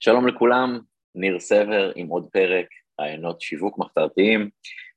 [0.00, 0.80] שלום לכולם,
[1.14, 2.66] ניר סבר עם עוד פרק,
[3.00, 4.50] רעיונות שיווק מחתרתיים.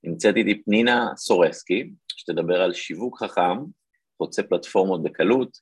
[0.04, 3.58] נמצאת איתי פנינה סורסקי, שתדבר על שיווק חכם,
[4.18, 5.58] חוצה פלטפורמות בקלות.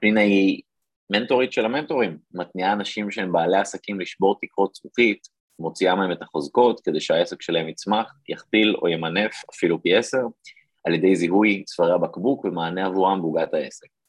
[0.00, 0.62] פנינה היא
[1.10, 5.28] מנטורית של המנטורים, מתניעה אנשים שהם בעלי עסקים לשבור תקרות זכוכית,
[5.58, 10.22] מוציאה מהם את החוזקות כדי שהעסק שלהם יצמח, יכפיל או ימנף אפילו פי עשר,
[10.84, 14.01] על ידי זיהוי צווארי הבקבוק ומענה עבורם בעוגת העסק.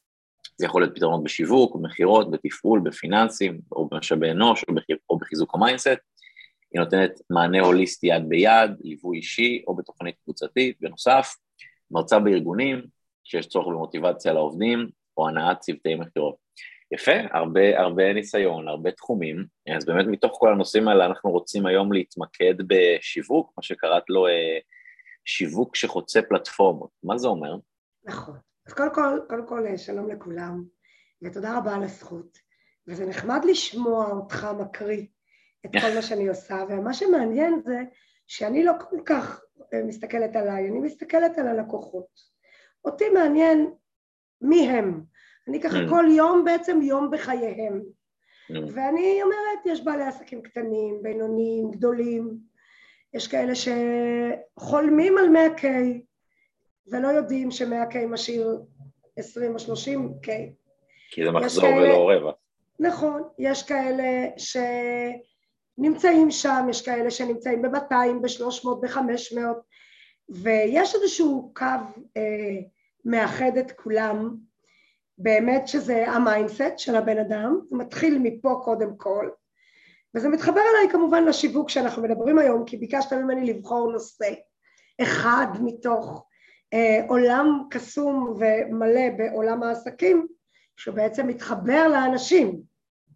[0.56, 5.54] זה יכול להיות פתרונות בשיווק, במכירות, בתפעול, בפיננסים, או במשאבי אנוש, או, בחיר, או בחיזוק
[5.54, 5.88] ה mindset.
[6.72, 10.76] היא נותנת מענה הוליסטי יד ביד, ליווי אישי, או בתוכנית קבוצתית.
[10.80, 11.34] בנוסף,
[11.90, 12.82] מרצה בארגונים,
[13.24, 16.34] שיש צורך במוטיבציה לעובדים, או הנעת צוותי מכירות.
[16.92, 19.46] יפה, הרבה, הרבה ניסיון, הרבה תחומים,
[19.76, 24.58] אז באמת מתוך כל הנושאים האלה אנחנו רוצים היום להתמקד בשיווק, מה שקראת לו אה,
[25.24, 26.90] שיווק שחוצה פלטפורמות.
[27.02, 27.56] מה זה אומר?
[28.04, 28.53] נכון.
[28.66, 30.64] אז קודם כל, קודם כל שלום לכולם,
[31.22, 32.38] ותודה רבה על הזכות.
[32.86, 35.06] וזה נחמד לשמוע אותך מקריא
[35.66, 37.78] את כל מה שאני עושה, ומה שמעניין זה
[38.26, 42.34] שאני לא כל כך אה, מסתכלת עליי, אני מסתכלת על הלקוחות.
[42.84, 43.70] אותי מעניין
[44.40, 45.04] מי הם.
[45.48, 45.90] אני ככה mm.
[45.90, 47.82] כל יום בעצם יום בחייהם.
[47.82, 48.54] Mm.
[48.72, 52.38] ואני אומרת, יש בעלי עסקים קטנים, בינוניים, גדולים,
[53.14, 55.64] יש כאלה שחולמים על 100K,
[56.86, 58.60] ולא יודעים ש-100K משאיר
[59.16, 60.28] 20 או 30K.
[61.10, 62.34] כי זה מחזור כאלה, ולא רווח.
[62.78, 64.26] נכון, יש כאלה
[65.78, 69.38] שנמצאים שם, יש כאלה שנמצאים ב-200, ב-300, ב-500,
[70.28, 71.64] ויש איזשהו קו
[72.16, 72.56] אה,
[73.04, 74.36] מאחד את כולם,
[75.18, 79.28] באמת שזה ה mindset של הבן אדם, זה מתחיל מפה קודם כל,
[80.14, 84.34] וזה מתחבר אליי כמובן לשיווק שאנחנו מדברים היום, כי ביקשת ממני לבחור נושא
[85.02, 86.26] אחד מתוך
[87.08, 90.26] עולם קסום ומלא בעולם העסקים
[90.76, 92.62] שבעצם מתחבר לאנשים.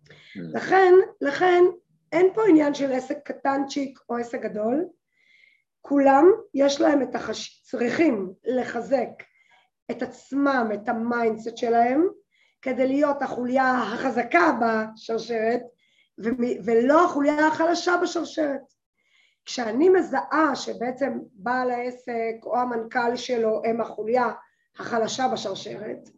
[0.08, 0.40] Mm.
[0.54, 1.64] לכן, לכן
[2.12, 4.84] אין פה עניין של עסק קטנצ'יק או עסק גדול,
[5.80, 7.62] כולם יש להם את החש...
[7.62, 9.08] צריכים לחזק
[9.90, 12.08] את עצמם, את ה mindset שלהם,
[12.62, 15.62] כדי להיות החוליה החזקה בשרשרת
[16.64, 18.77] ולא החוליה החלשה בשרשרת.
[19.48, 24.32] כשאני מזהה שבעצם בעל העסק או המנכ"ל שלו הם החוליה
[24.78, 26.08] החלשה בשרשרת,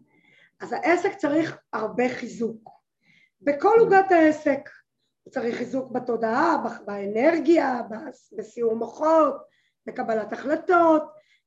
[0.60, 2.70] אז העסק צריך הרבה חיזוק.
[3.40, 4.68] בכל עוגת העסק
[5.22, 7.80] הוא צריך חיזוק בתודעה, באנרגיה,
[8.38, 9.34] בסיור מוחות,
[9.86, 11.02] בקבלת החלטות,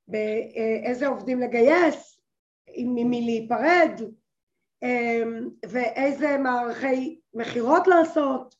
[0.08, 2.22] באיזה עובדים לגייס,
[2.68, 4.02] עם מי להיפרד,
[4.84, 8.56] אמ, ואיזה מערכי מכירות לעשות,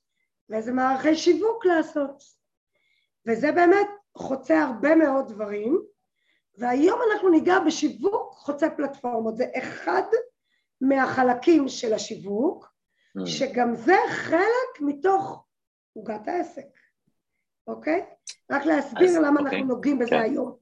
[0.50, 2.43] ואיזה מערכי שיווק לעשות.
[3.28, 5.82] וזה באמת חוצה הרבה מאוד דברים,
[6.58, 10.04] והיום אנחנו ניגע בשיווק חוצה פלטפורמות, זה אחד
[10.82, 12.74] מהחלקים של השיווק,
[13.18, 13.26] mm.
[13.26, 15.46] שגם זה חלק מתוך
[15.94, 16.68] עוגת העסק,
[17.68, 18.06] אוקיי?
[18.52, 19.58] רק להסביר אז, למה אוקיי.
[19.60, 20.22] אנחנו נוגעים בזה כן.
[20.22, 20.56] היום.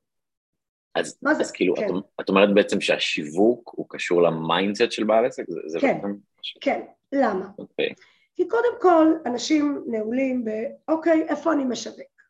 [0.96, 1.44] אז, אז זה?
[1.54, 1.86] כאילו, כן.
[1.86, 5.44] את, את אומרת בעצם שהשיווק הוא קשור ל mindset של בעל עסק?
[5.68, 6.18] זה, כן, בעצם...
[6.62, 7.50] כן, למה?
[7.58, 7.94] אוקיי.
[8.36, 10.50] כי קודם כל, אנשים נעולים ב,
[10.88, 12.21] אוקיי, איפה אני משווק?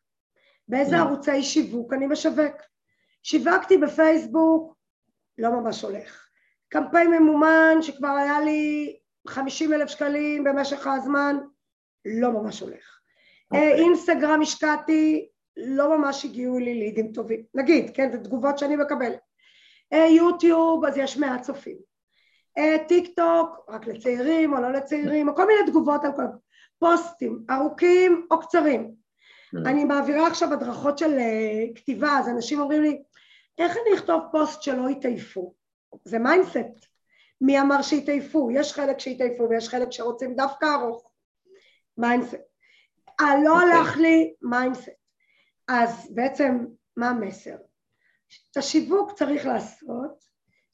[0.72, 2.56] באיזה ערוצי שיווק אני משווק.
[3.22, 4.74] שיווקתי בפייסבוק,
[5.38, 6.28] לא ממש הולך.
[6.68, 8.96] קמפיין ממומן שכבר היה לי
[9.28, 11.36] 50 אלף שקלים במשך הזמן,
[12.04, 12.74] לא ממש הולך.
[12.74, 13.56] Okay.
[13.56, 13.72] אוקיי.
[13.72, 17.42] אינסטגרם השקעתי, לא ממש הגיעו לי לידים טובים.
[17.54, 19.20] נגיד, כן, זה תגובות שאני מקבלת.
[20.16, 21.76] יוטיוב, אז יש מעט צופים.
[22.88, 26.22] טיק טוק, רק לצעירים או לא לצעירים, או כל מיני תגובות על כל...
[26.78, 29.01] פוסטים, ארוכים או קצרים.
[29.54, 29.68] Mm.
[29.68, 33.02] אני מעבירה עכשיו הדרכות של אה, כתיבה, אז אנשים אומרים לי,
[33.58, 35.54] איך אני אכתוב פוסט שלא יתעייפו?
[36.04, 36.86] זה mindset.
[37.40, 38.50] מי אמר שיתעייפו?
[38.50, 41.10] יש חלק שיתעייפו ויש חלק שרוצים דווקא ארוך.
[41.98, 42.34] mindset.
[43.20, 43.62] אה, לא okay.
[43.62, 43.78] אוקיי.
[43.78, 44.88] הלך לי mindset.
[45.68, 47.56] אז בעצם, מה המסר?
[48.50, 50.24] את השיווק צריך לעשות,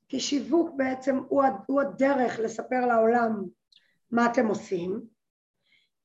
[0.09, 3.45] כי שיווק בעצם הוא, הוא הדרך לספר לעולם
[4.11, 5.01] מה אתם עושים,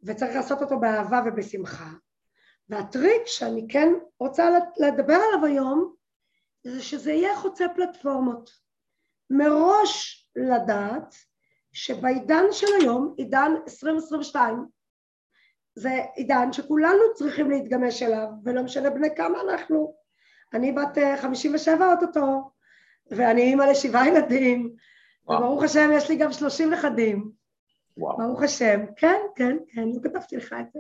[0.04, 1.90] וצריך לעשות אותו באהבה ובשמחה.
[2.70, 3.90] והטריק שאני כן
[4.20, 5.94] רוצה לדבר עליו היום
[6.64, 8.50] זה שזה יהיה חוצה פלטפורמות.
[9.30, 11.16] מראש לדעת
[11.72, 14.66] שבעידן של היום, עידן 2022,
[15.76, 19.96] זה עידן שכולנו צריכים להתגמש אליו, ולא משנה בני כמה אנחנו.
[20.54, 22.52] אני בת 57 אה, אוטוטו,
[23.12, 24.76] ואני אימא לשבעה ילדים,
[25.26, 25.40] וואו.
[25.40, 27.32] וברוך השם יש לי גם 30 נכדים.
[27.98, 28.18] וואו.
[28.18, 28.80] ברוך השם.
[28.96, 30.80] כן, כן, כן, לא כתבתי לך את זה.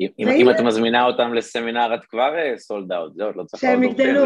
[0.00, 3.60] אם, אם את מזמינה אותם לסמינר את כבר sold אה, out, זהו, לא צריך...
[3.60, 4.24] שהם יגדלו.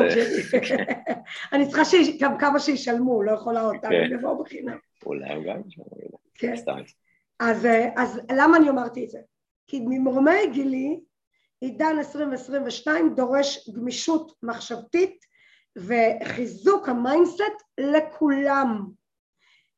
[1.53, 1.83] אני צריכה
[2.21, 4.79] גם כמה שישלמו, לא יכולה אותם, הם יבואו בחינם.
[5.07, 6.55] אולי הם גם ישלמו, כן.
[7.41, 9.19] אז, אז למה אני אמרתי את זה?
[9.67, 11.01] כי ממרומי גילי
[11.61, 15.25] עידן 2022 דורש גמישות מחשבתית
[15.77, 17.43] וחיזוק ה mindset
[17.81, 18.89] לכולם.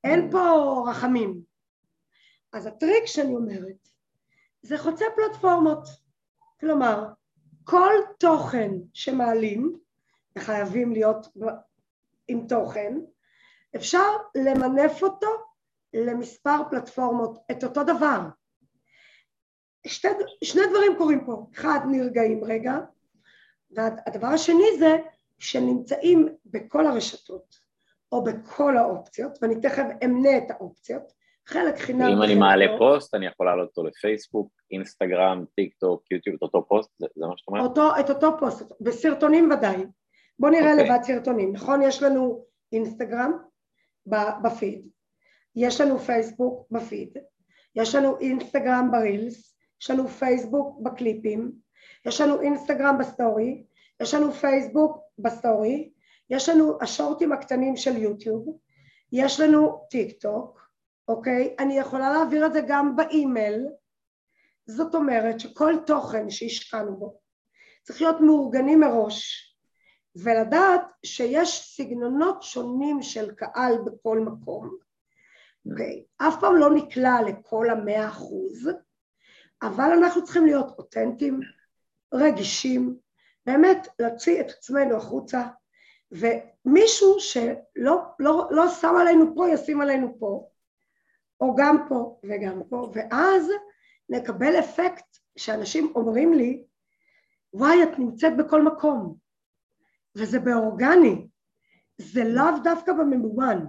[0.05, 1.41] אין פה רחמים.
[2.52, 3.88] אז הטריק שאני אומרת
[4.65, 5.89] זה חוצה פלטפורמות.
[6.61, 7.05] כלומר,
[7.65, 9.79] כל תוכן שמעלים,
[10.39, 11.27] וחייבים להיות
[12.29, 12.99] עם תוכן,
[13.77, 15.27] אפשר למנף אותו
[15.95, 18.21] למספר פלטפורמות, את אותו דבר.
[19.87, 20.09] שתי,
[20.45, 22.79] שני דברים קורים פה, אחד נרגעים רגע,
[23.71, 24.97] והדבר השני זה
[25.39, 27.59] שנמצאים בכל הרשתות
[28.13, 31.13] או בכל האופציות, ואני תכף אמנה את האופציות,
[31.46, 32.08] חלק חינם.
[32.17, 32.79] אם אני מעלה לא.
[32.79, 37.26] פוסט, אני יכול להעלות אותו לפייסבוק, אינסטגרם, טיק טוק, יוטיוב, את אותו פוסט, זה, זה
[37.26, 37.62] מה שאת אומרת?
[37.62, 39.85] אותו, את אותו פוסט, בסרטונים ודאי.
[40.38, 40.81] בוא נראה okay.
[40.81, 40.88] אוקיי.
[40.88, 41.82] לבד סרטונים, נכון?
[41.82, 43.32] יש לנו אינסטגרם
[44.43, 44.88] בפיד,
[45.56, 47.19] יש לנו פייסבוק בפיד,
[47.76, 51.52] יש לנו אינסטגרם ברילס, יש לנו פייסבוק בקליפים,
[52.06, 53.64] יש לנו אינסטגרם בסטורי,
[54.02, 55.91] יש לנו פייסבוק בסטורי,
[56.31, 58.58] יש לנו השורטים הקטנים של יוטיוב,
[59.12, 60.64] יש לנו טיק טוק,
[61.09, 61.56] אוקיי?
[61.59, 63.67] אני יכולה להעביר את זה גם באימייל,
[64.67, 67.21] זאת אומרת שכל תוכן שהשקענו בו
[67.83, 69.51] צריך להיות מאורגנים מראש
[70.17, 74.77] ולדעת שיש סגנונות שונים של קהל בכל מקום.
[75.71, 78.71] אוקיי, אף פעם לא נקלע לכל המאה אחוז,
[79.62, 81.41] אבל אנחנו צריכים להיות אותנטיים,
[82.15, 82.97] רגישים,
[83.47, 85.43] באמת להוציא את עצמנו החוצה,
[86.12, 90.49] ומישהו שלא לא, לא שם עלינו פה, ישים עלינו פה,
[91.44, 93.50] או גם פה וגם פה, ואז
[94.08, 96.64] נקבל אפקט שאנשים אומרים לי,
[97.52, 99.17] וואי, את נמצאת בכל מקום,
[100.17, 101.26] וזה באורגני,
[101.99, 103.64] זה לאו דווקא בממומן.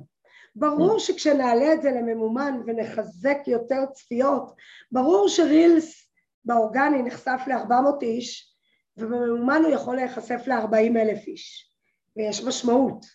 [0.55, 4.55] ברור שכשנעלה את זה לממומן ונחזק יותר צפיות,
[4.91, 6.11] ברור שרילס
[6.45, 8.55] באורגני נחשף ל-400 איש,
[8.97, 11.71] ובממומן הוא יכול להיחשף ל-40 אלף איש,
[12.17, 13.05] ויש משמעות.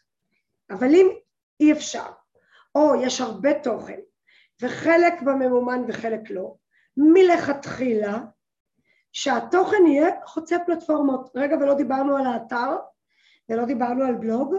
[0.71, 1.09] אבל אם
[1.61, 2.07] אי אפשר,
[2.75, 4.01] או יש הרבה תוכן,
[4.61, 6.55] וחלק בממומן וחלק לא,
[6.97, 8.19] מלכתחילה,
[9.13, 11.31] שהתוכן יהיה חוצה פלטפורמות.
[11.35, 12.77] רגע, ולא דיברנו על האתר,
[13.49, 14.55] ולא דיברנו על בלוג,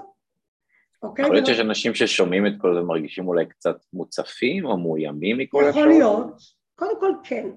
[1.03, 1.23] אוקיי?
[1.23, 5.57] יכול להיות שיש אנשים ששומעים את כל זה מרגישים אולי קצת מוצפים או מאוימים מכל
[5.57, 5.75] אפשרות?
[5.75, 6.41] יכול להיות,
[6.75, 7.49] קודם כל כן,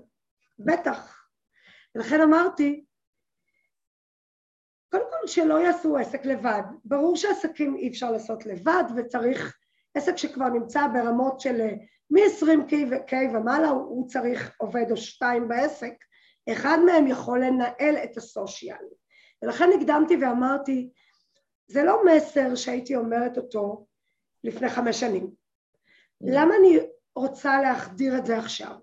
[0.59, 1.27] בטח.
[1.95, 2.85] ולכן אמרתי,
[4.91, 6.63] קודם כל שלא יעשו עסק לבד.
[6.85, 9.59] ברור שעסקים אי אפשר לעשות לבד וצריך,
[9.95, 11.61] עסק שכבר נמצא ברמות של
[12.11, 15.95] מ-20K ומעלה הוא צריך עובד או שתיים בעסק,
[16.53, 18.85] אחד מהם יכול לנהל את הסושיאל.
[19.43, 20.91] ולכן הקדמתי ואמרתי,
[21.67, 23.87] זה לא מסר שהייתי אומרת אותו
[24.45, 25.31] לפני חמש שנים.
[26.21, 26.79] למה אני
[27.17, 28.75] רוצה להחדיר את זה עכשיו?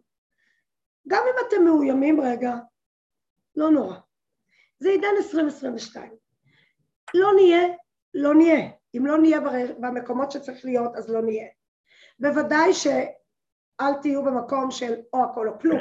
[1.07, 2.56] גם אם אתם מאוימים רגע,
[3.56, 3.97] לא נורא.
[4.79, 6.12] זה עידן 2022.
[7.13, 7.68] לא נהיה,
[8.13, 8.69] לא נהיה.
[8.97, 9.39] אם לא נהיה
[9.79, 11.47] במקומות שצריך להיות, אז לא נהיה.
[12.21, 15.79] בוודאי שאל תהיו במקום של או הכל או כלום.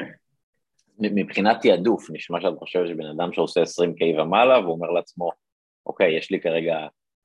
[0.99, 5.31] מבחינת תעדוף, נשמע שאת חושבת שבן אדם שעושה 20K ומעלה והוא אומר לעצמו,
[5.87, 6.77] אוקיי, יש לי כרגע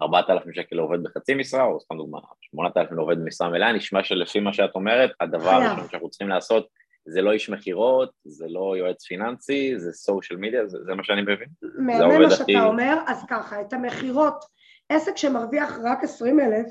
[0.02, 4.54] 4,000 שקל לעובד בחצי משרה, או סתם דוגמה, 8,000 לעובד במשרה מלאה, נשמע שלפי מה
[4.54, 6.68] שאת אומרת, הדבר הראשון שאנחנו צריכים לעשות
[7.08, 11.22] זה לא איש מכירות, זה לא יועץ פיננסי, זה סושיאל מדיה, זה, זה מה שאני
[11.22, 11.48] מבין?
[11.62, 12.60] מהמם מה שאתה הכי...
[12.60, 14.46] אומר, אז ככה, את המכירות,
[14.90, 16.66] עסק שמרוויח רק 20,000,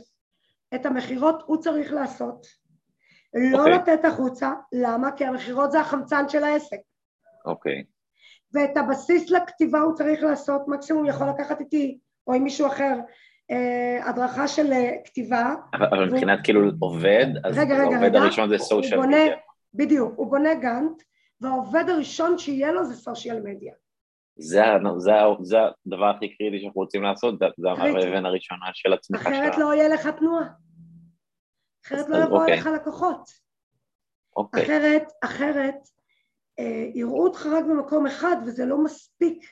[0.74, 2.46] את המכירות הוא צריך לעשות.
[3.34, 3.60] לא okay.
[3.60, 3.74] אוקיי.
[3.74, 5.12] לתת החוצה, למה?
[5.12, 6.78] כי המכירות זה החמצן של העסק.
[7.44, 7.82] אוקיי.
[7.82, 7.94] Okay.
[8.54, 12.98] ואת הבסיס לכתיבה הוא צריך לעשות, מקסימום יכול לקחת איתי או עם מישהו אחר
[13.50, 15.54] אה, הדרכה של אה, כתיבה.
[15.74, 19.36] אבל, אבל מבחינת כאילו עובד, אז רגע, רגע, העובד רגע, הראשון זה סושיאל מדיה.
[19.74, 21.02] בדיוק, הוא בונה גאנט,
[21.40, 23.74] והעובד הראשון שיהיה לו זה סושיאל מדיה.
[24.36, 24.62] זה,
[24.96, 29.36] זה, זה הדבר הכי קריטי שאנחנו רוצים לעשות, זה האבן הראשונה של הצמיחה שלנו.
[29.36, 30.46] אחרת לא יהיה לך תנועה.
[31.86, 32.56] אחרת לא יבואו אוקיי.
[32.56, 33.30] לך לקוחות.
[34.36, 34.62] אוקיי.
[34.62, 35.76] אחרת, אחרת,
[36.58, 39.44] אה, יראו אותך רק במקום אחד וזה לא מספיק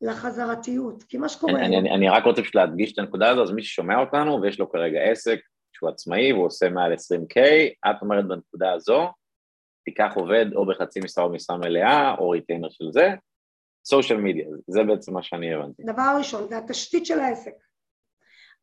[0.00, 1.52] לחזרתיות, כי מה שקורה...
[1.52, 4.60] אני, אני, אני רק רוצה פשוט להדגיש את הנקודה הזו, אז מי ששומע אותנו ויש
[4.60, 5.40] לו כרגע עסק
[5.72, 7.40] שהוא עצמאי והוא עושה מעל 20K,
[7.90, 9.08] את אומרת בנקודה הזו,
[9.84, 13.08] תיקח עובד או בחצי משרה או משרה מלאה, או ריטיינר של זה,
[13.84, 15.82] סושיאל מדיה, זה בעצם מה שאני הבנתי.
[15.82, 17.54] דבר ראשון, זה התשתית של העסק.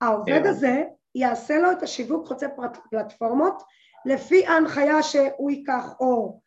[0.02, 0.84] העובד הזה
[1.16, 2.48] יעשה לו את השיווק חוצה
[2.90, 3.64] פלטפורמות
[4.06, 6.42] לפי ההנחיה שהוא ייקח או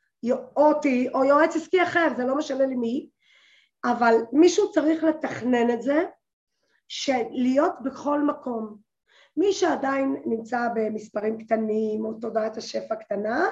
[0.56, 3.08] אותי או יועץ עסקי אחר, זה לא משנה לי מי,
[3.84, 6.02] אבל מישהו צריך לתכנן את זה,
[6.88, 8.76] שלהיות בכל מקום.
[9.36, 13.46] מי שעדיין נמצא במספרים קטנים או תודעת השפע קטנה,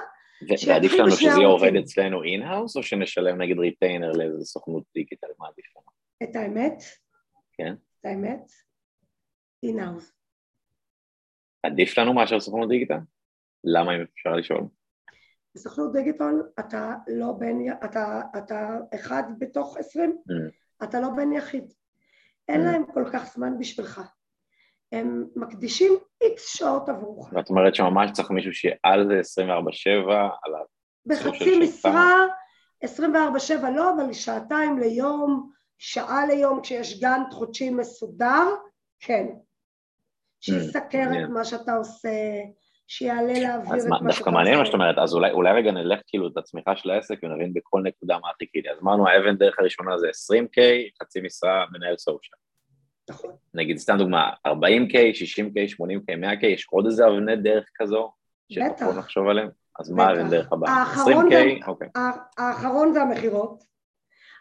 [0.67, 5.47] ועדיף לנו שזה יהיה עובד אצלנו in-house, או שנשלם נגיד retainer לאיזה סוכנות דיגיטל, מה
[5.47, 5.85] עדיף לנו?
[6.23, 6.83] את האמת?
[7.53, 7.73] כן.
[7.99, 8.51] את האמת?
[9.63, 10.11] in-house.
[11.63, 12.99] עדיף לנו מאשר סוכנות דיגיטל?
[13.63, 14.61] למה אם אפשר לשאול?
[15.55, 20.83] בסוכנות דיגיטל אתה לא בן, אתה, אתה אחד בתוך עשרים, mm.
[20.83, 21.73] אתה לא בן יחיד.
[22.49, 22.63] אין mm.
[22.63, 24.01] להם כל כך זמן בשבילך.
[24.91, 27.33] הם מקדישים איקס שעות עבורך.
[27.33, 29.51] ואת אומרת שממש צריך מישהו שיהיה על זה 24-7,
[30.43, 30.59] על ה...
[31.05, 32.15] בחצי משרה,
[32.85, 32.89] 24-7
[33.75, 38.55] לא, אבל שעתיים ליום, שעה ליום, כשיש גאנט חודשי מסודר,
[38.99, 39.27] כן.
[40.41, 42.09] שיסקר את מה שאתה עושה,
[42.87, 44.05] שיעלה להעביר את מה שאתה עושה.
[44.07, 47.19] דווקא מעניין מה שאת אומרת, אז אולי, אולי רגע נלך כאילו את הצמיחה של העסק
[47.23, 48.69] ונבין בכל נקודה מה חיכיתי.
[48.69, 50.59] אז אמרנו האבן דרך הראשונה זה 20K,
[51.01, 52.37] חצי משרה, מנהל סושיאל.
[53.09, 53.31] נכון.
[53.53, 58.11] נגיד סתם דוגמה, 40K, 60K, 80K, 100K, יש עוד איזה אבני דרך כזו?
[58.51, 58.77] בטח.
[58.79, 59.49] שיכול לחשוב עליהם?
[59.79, 60.83] אז מה אבן דרך הבאה?
[60.95, 61.67] 20K?
[61.67, 61.87] אוקיי.
[62.37, 63.63] האחרון זה המכירות.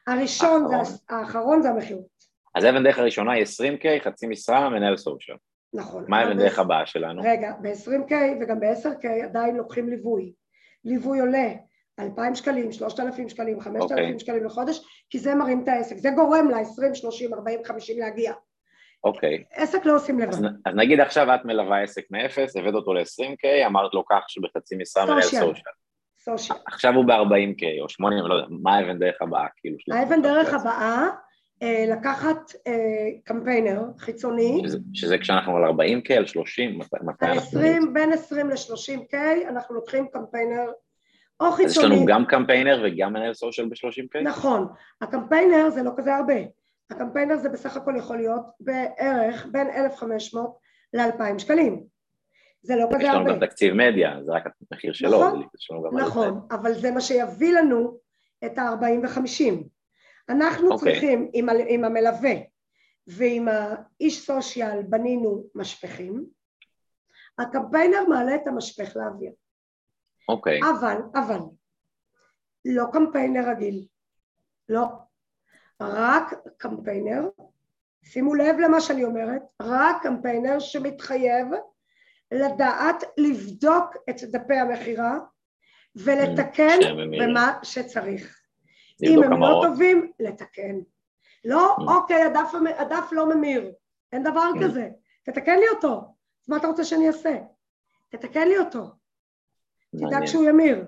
[0.07, 2.07] הראשון זה, האחרון זה המכירות.
[2.55, 5.37] אז אבן דרך הראשונה היא 20K, חצי משרה, מנהל סושיאל.
[5.75, 6.05] נכון.
[6.09, 7.23] מה אבן דרך הבאה שלנו?
[7.25, 10.33] רגע, ב-20K וגם ב-10K עדיין לוקחים ליווי.
[10.85, 11.49] ליווי עולה
[12.01, 13.93] 2,000 שקלים, 3,000 שקלים, 5,000 okay.
[13.93, 14.19] אוקיי.
[14.19, 18.33] שקלים לחודש, כי זה מרים את העסק, זה גורם ל-20, 30, 40, 50 להגיע.
[19.05, 19.37] אוקיי.
[19.37, 19.63] Okay.
[19.63, 20.33] עסק לא עושים לבד.
[20.33, 24.77] אז, אז נגיד עכשיו את מלווה עסק מאפס, הבאת אותו ל-20K, אמרת לו כך שבחצי
[24.77, 25.53] משרה מנהל סושיאל.
[26.19, 26.59] סושיאל.
[26.67, 29.47] עכשיו הוא ב-40K או 80, לא יודע, מה האבן דרך הבאה?
[29.57, 31.09] כאילו, האבן דרך הבאה אה,
[31.63, 32.73] לקחת אה,
[33.25, 34.63] קמפיינר חיצוני.
[34.65, 39.15] שזה, שזה כשאנחנו על 40K, על 30, מתי על 20, בין 20 ל-30K
[39.49, 40.73] אנחנו לוקחים קמפיינר
[41.41, 41.67] או חיצוני.
[41.67, 44.21] אז יש לנו גם קמפיינר וגם מנהל סושיאל ב-30K?
[44.23, 44.67] נכון,
[45.01, 46.35] הקמפיינר זה לא כזה הרבה,
[46.91, 50.59] הקמפיינר זה בסך הכל יכול להיות בערך בין 1,500
[50.95, 51.83] ל-2,000 שקלים,
[52.63, 53.07] זה לא כזה הרבה.
[53.07, 55.09] יש לנו גם תקציב מדיה, זה רק המחיר שלו.
[55.11, 55.43] נכון,
[55.93, 57.99] נכון, אבל זה מה שיביא לנו
[58.45, 59.80] את ה-40 ו-50.
[60.29, 60.73] אנחנו okay.
[60.73, 60.93] אוקיי.
[60.93, 62.35] צריכים עם, עם המלווה
[63.07, 66.27] ועם האיש סושיאל בנינו משפכים,
[67.39, 69.33] הקמפיינר מעלה את המשפך לאוויר.
[70.29, 70.61] אוקיי.
[70.63, 70.67] Okay.
[70.71, 71.39] אבל, אבל,
[72.65, 73.87] לא קמפיינר רגיל,
[74.69, 74.87] לא.
[75.81, 77.29] רק קמפיינר,
[78.03, 81.47] שימו לב למה שאני אומרת, רק קמפיינר שמתחייב
[82.33, 85.19] לדעת לבדוק את דפי המכירה
[85.97, 86.79] ולתקן
[87.21, 88.40] במה שצריך.
[89.03, 90.79] אם הם לא טובים, לתקן.
[91.45, 91.91] לא, mm.
[91.91, 93.73] אוקיי, הדף, הדף לא ממיר,
[94.13, 94.65] אין דבר mm.
[94.65, 94.89] כזה,
[95.25, 95.95] תתקן לי אותו.
[96.43, 97.37] אז מה אתה רוצה שאני אעשה?
[98.09, 98.87] תתקן לי אותו.
[99.97, 100.85] תדאג שהוא ימיר.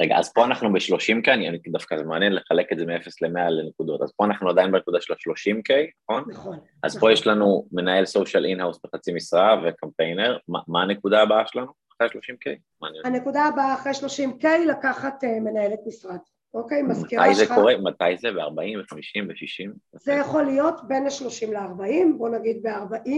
[0.00, 4.02] רגע, אז פה אנחנו ב-30K, אני דווקא זה מעניין לחלק את זה מ-0 ל-100 לנקודות,
[4.02, 6.24] אז פה אנחנו עדיין בנקודה של ה-30K, נכון?
[6.30, 6.58] נכון.
[6.82, 7.08] אז נכון.
[7.08, 12.08] פה יש לנו מנהל social in-house בחצי משרה וקמפיינר, מה, מה הנקודה הבאה שלנו אחרי
[12.08, 12.58] 30K?
[13.04, 16.18] הנקודה הבאה אחרי 30K לקחת uh, מנהלת משרד.
[16.54, 17.40] אוקיי, מזכירה שלך...
[17.40, 17.76] מתי זה קורה?
[17.76, 18.32] מתי זה?
[18.32, 19.70] ב-40, ב-50, ב-60?
[19.92, 23.10] זה יכול להיות בין ה-30 ל-40, בוא נגיד ב-40,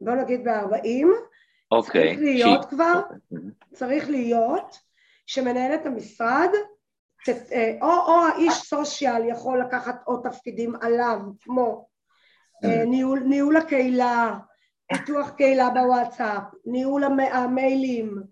[0.00, 1.06] בוא נגיד ב-40.
[1.70, 2.14] אוקיי.
[2.14, 3.38] צריך להיות כבר, אוקיי.
[3.72, 4.78] צריך להיות
[5.26, 6.48] שמנהלת המשרד,
[7.28, 11.86] אה, או, או האיש סושיאל יכול לקחת עוד תפקידים עליו, כמו
[12.64, 14.38] אה, ניהול, ניהול הקהילה,
[14.92, 18.22] פיתוח קהילה בוואטסאפ, ניהול המיילים,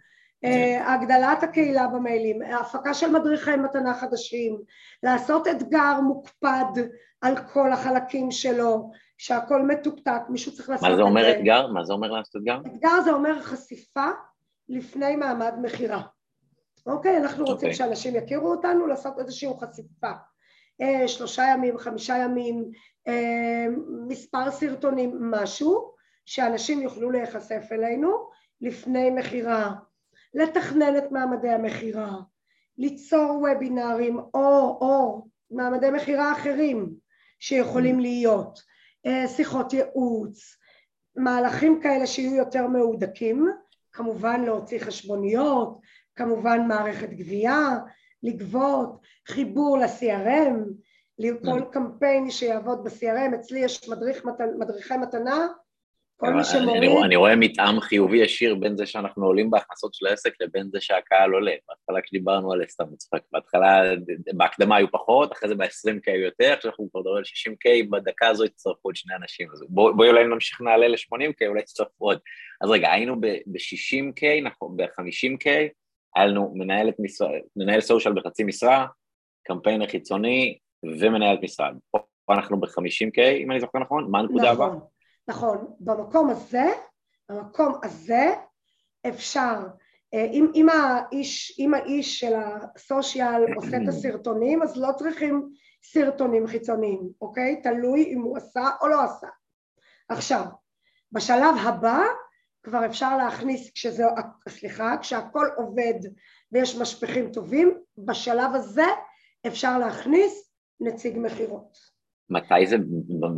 [0.85, 4.61] הגדלת הקהילה במיילים, הפקה של מדריכי מתנה חדשים,
[5.03, 6.83] לעשות אתגר מוקפד
[7.21, 10.91] על כל החלקים שלו, שהכל מתוקתק, מישהו צריך לעשות את זה.
[10.91, 11.67] מה זה אומר אתגר?
[11.67, 12.59] מה זה אומר לעשות אתגר?
[12.67, 14.07] אתגר זה אומר חשיפה
[14.69, 16.03] לפני מעמד מכירה.
[16.87, 17.17] אוקיי?
[17.17, 17.73] אנחנו רוצים okay.
[17.73, 17.75] אוקיי.
[17.75, 20.11] שאנשים יכירו אותנו, לעשות איזושהי חשיפה.
[20.81, 22.71] אה, שלושה ימים, חמישה ימים,
[23.09, 23.67] אה,
[24.09, 25.93] מספר סרטונים, משהו,
[26.27, 28.29] שאנשים יוכלו להיחשף אלינו
[28.61, 29.73] לפני מכירה.
[30.35, 32.13] לתכנן את מעמדי המכירה,
[32.79, 36.95] ליצור וובינארים או, או מעמדי מכירה אחרים
[37.39, 38.03] שיכולים mm.
[38.03, 38.61] להיות,
[39.07, 40.57] אה, שיחות ייעוץ,
[41.17, 43.49] מהלכים כאלה שיהיו יותר מהודקים,
[43.93, 45.81] כמובן להוציא חשבוניות,
[46.17, 47.79] כמובן מערכת גבייה,
[48.23, 50.57] לגבות, חיבור ל-CRM,
[51.19, 51.73] לכל mm.
[51.73, 54.25] קמפיין שיעבוד ב-CRM, אצלי יש מדריך,
[54.59, 55.49] מדריכי מתנה
[56.17, 56.83] כל מי שמוריד...
[56.83, 60.81] אני, אני רואה מתאם חיובי ישיר בין זה שאנחנו עולים בהכנסות של העסק לבין זה
[60.81, 61.53] שהקהל עולה.
[61.69, 63.83] בהתחלה כשדיברנו על סתם מצחק, בהתחלה,
[64.35, 68.45] בהקדמה היו פחות, אחרי זה ב-20K יותר, עכשיו אנחנו כבר מדברים על 60K, בדקה הזו
[68.45, 69.49] יצטרפו עוד שני אנשים.
[69.53, 72.19] אז בואי בוא אולי נמשיך נעלה ל-80K, אולי יצטרפו עוד.
[72.63, 75.49] אז רגע, היינו ב-60K, נכון, ב-50K,
[76.17, 76.95] היה לנו מנהלת
[77.57, 78.87] מנהל סושיאל בחצי משרה,
[79.47, 80.59] קמפיינר חיצוני
[81.01, 81.75] ומנהלת משרד.
[81.91, 84.69] פה אנחנו ב-50K, אם אני זוכר נכון, מה הנקודה הבאה?
[85.29, 85.75] נכון.
[85.81, 86.73] במקום הזה,
[87.29, 88.35] במקום הזה
[89.09, 89.57] אפשר
[90.15, 95.49] אה, אם, אם, האיש, אם האיש של הסושיאל עושה את הסרטונים, אז לא צריכים
[95.85, 97.63] סרטונים חיצוניים, אוקיי?
[97.63, 99.29] תלוי אם הוא עשה או לא עשה.
[100.09, 100.45] עכשיו,
[101.13, 102.03] בשלב הבא
[102.63, 104.05] כבר אפשר להכניס, כשזה,
[104.49, 105.95] סליחה, כשהכל עובד
[106.53, 108.87] ויש משפכים טובים, בשלב הזה
[109.47, 110.51] אפשר להכניס
[110.81, 111.79] נציג מכירות.
[112.31, 112.77] מתי זה,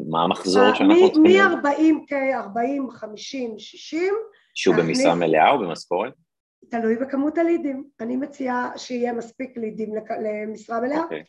[0.08, 1.22] מה המחזור שאנחנו צריכים?
[1.22, 4.14] מ-40K, 40, 50, 60.
[4.54, 6.12] שהוא במשרה מלאה או במשכורת?
[6.70, 7.84] תלוי בכמות הלידים.
[8.00, 11.02] אני מציעה שיהיה מספיק לידים למשרה מלאה.
[11.02, 11.24] אוקיי.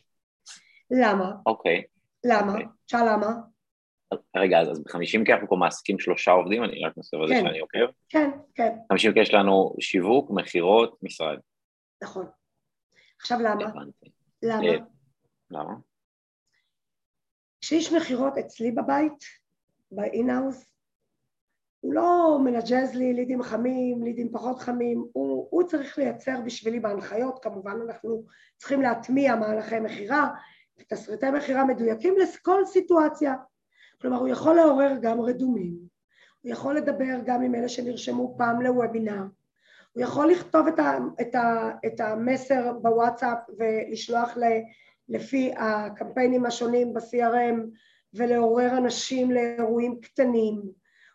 [0.90, 1.32] למה?
[1.46, 1.82] אוקיי.
[2.24, 2.52] למה?
[2.52, 2.66] אוקיי.
[2.86, 3.32] שאל למה?
[4.36, 7.40] רגע, אז ב-50K אנחנו פה מעסיקים שלושה עובדים, אני רק מסתובב על זה כן.
[7.46, 7.86] שאני עוקב.
[8.08, 8.72] כן, כן.
[8.92, 11.38] 50K יש לנו שיווק, מכירות, משרד.
[12.02, 12.26] נכון.
[13.20, 13.64] עכשיו למה?
[14.42, 14.66] למה?
[14.66, 14.76] אה,
[15.50, 15.74] למה?
[17.66, 19.24] כשיש מכירות אצלי בבית,
[19.90, 20.72] באינהאוס,
[21.80, 27.42] הוא לא מנג'ז לי לידים חמים, לידים פחות חמים, הוא, הוא צריך לייצר בשבילי בהנחיות,
[27.42, 28.24] כמובן אנחנו
[28.56, 30.28] צריכים להטמיע מהלכי מכירה
[30.78, 33.34] ותסריטי מכירה מדויקים לכל סיטואציה.
[34.00, 35.76] כלומר הוא יכול לעורר גם רדומים,
[36.42, 39.22] הוא יכול לדבר גם עם אלה שנרשמו פעם לוובינר,
[39.92, 44.36] הוא יכול לכתוב את, ה, את, ה, את המסר בוואטסאפ ולשלוח
[45.08, 47.60] לפי הקמפיינים השונים ב-CRM
[48.14, 50.62] ולעורר אנשים לאירועים קטנים,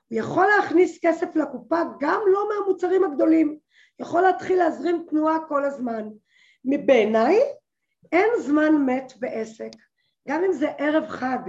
[0.07, 3.57] הוא יכול להכניס כסף לקופה גם לא מהמוצרים הגדולים,
[3.99, 6.09] יכול להתחיל להזרים תנועה כל הזמן.
[6.65, 7.39] מבעיניי
[8.11, 9.71] אין זמן מת בעסק,
[10.27, 11.39] גם אם זה ערב חג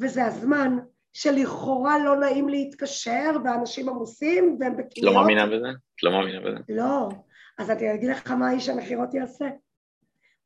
[0.00, 0.78] וזה הזמן
[1.12, 5.14] שלכאורה לא נעים להתקשר ואנשים עמוסים והם בקניות.
[5.14, 5.68] לא מאמינה בזה?
[5.96, 6.58] את לא מאמינה בזה?
[6.68, 7.08] לא.
[7.58, 9.48] אז אני אגיד לך מה איש המכירות יעשה.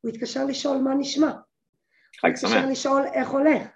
[0.01, 1.31] הוא יתקשר לשאול מה נשמע.
[2.21, 2.51] חג שמח.
[2.51, 3.67] הוא יתקשר לשאול איך הולך.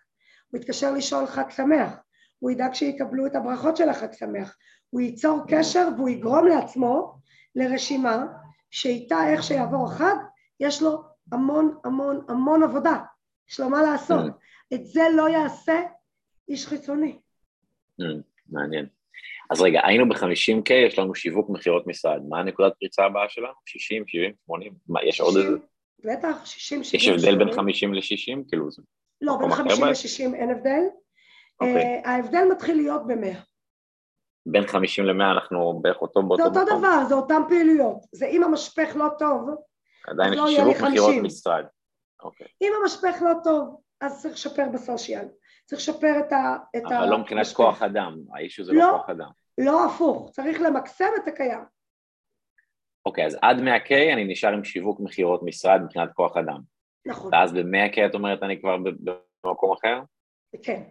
[0.47, 1.95] הוא יתקשר לשאול חג שמח.
[2.39, 4.57] הוא ידאג שיקבלו את הברכות של החג שמח.
[4.89, 7.19] הוא ייצור קשר והוא יגרום לעצמו
[7.55, 8.25] לרשימה
[8.71, 10.15] שאיתה איך שיעבור החג
[10.59, 12.97] יש לו המון המון המון עבודה,
[13.49, 14.25] יש לו מה לעשות.
[14.25, 14.75] Mm.
[14.75, 15.81] את זה לא יעשה
[16.49, 17.19] איש חיצוני.
[18.01, 18.03] Mm,
[18.49, 18.85] מעניין.
[19.51, 22.21] אז רגע, היינו ב-50K, יש לנו שיווק מכירות משרד.
[22.29, 23.53] מה הנקודת פריצה הבאה שלנו?
[23.65, 24.73] 60, 70, 80?
[24.87, 25.57] מה, יש 60, עוד איזה?
[25.99, 28.49] בטח, 60, 70, יש הבדל בין 50 ל-60?
[28.49, 28.81] כאילו זה...
[29.21, 30.81] לא, בין 50 ל-60 אין הבדל.
[30.83, 31.67] Okay.
[31.67, 32.01] אוקיי.
[32.03, 33.37] Uh, ההבדל מתחיל להיות ב-100.
[34.45, 36.53] בין 50 ל-100 אנחנו בערך אותו באותו מקום.
[36.53, 37.97] זה אותו דבר, זה אותן פעילויות.
[38.11, 39.49] זה אם המשפך לא טוב,
[40.07, 41.65] עדיין יש שיווק מכירות משרד.
[42.23, 42.47] אוקיי.
[42.61, 45.27] אם המשפך לא טוב, אז צריך לשפר בסושיאל.
[45.65, 46.55] צריך לשפר את ה...
[46.87, 49.29] אבל לא מבחינת כוח אדם, האיש הזה לא, לא כוח אדם.
[49.57, 51.74] לא הפוך, צריך למקסם את הקיים.
[53.05, 56.59] אוקיי, אז עד 100K אני נשאר עם שיווק מכירות משרד מבחינת כוח אדם.
[57.05, 57.33] נכון.
[57.33, 58.77] ואז ב-100K את אומרת אני כבר
[59.43, 60.01] במקום אחר?
[60.63, 60.83] כן.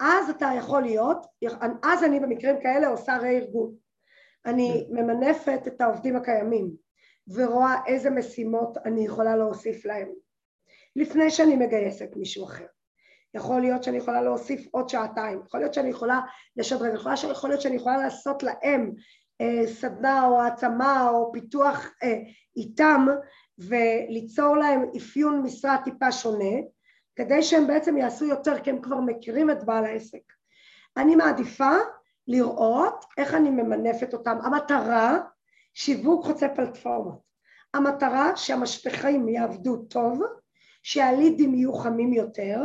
[0.00, 1.26] אז אתה יכול להיות,
[1.82, 3.74] אז אני במקרים כאלה עושה רה-ארגון.
[4.46, 6.70] אני ממנפת את העובדים הקיימים
[7.28, 10.08] ורואה איזה משימות אני יכולה להוסיף להם
[10.96, 12.66] לפני שאני מגייסת מישהו אחר.
[13.34, 16.20] יכול להיות שאני יכולה להוסיף עוד שעתיים, יכול להיות שאני יכולה
[16.56, 18.92] לשדרג, יכול, להיות שאני יכולה לעשות להם
[19.66, 22.18] סדנה או העצמה או פיתוח אה,
[22.56, 23.06] איתם
[23.58, 26.54] וליצור להם אפיון משרה טיפה שונה
[27.16, 30.32] כדי שהם בעצם יעשו יותר כי הם כבר מכירים את בעל העסק.
[30.96, 31.72] אני מעדיפה
[32.28, 34.38] לראות איך אני ממנפת אותם.
[34.42, 35.18] המטרה,
[35.74, 37.26] שיווק חוצה פלטפורמות.
[37.74, 40.20] המטרה שהמשפחים יעבדו טוב,
[40.82, 42.60] שהלידים יהיו חמים יותר,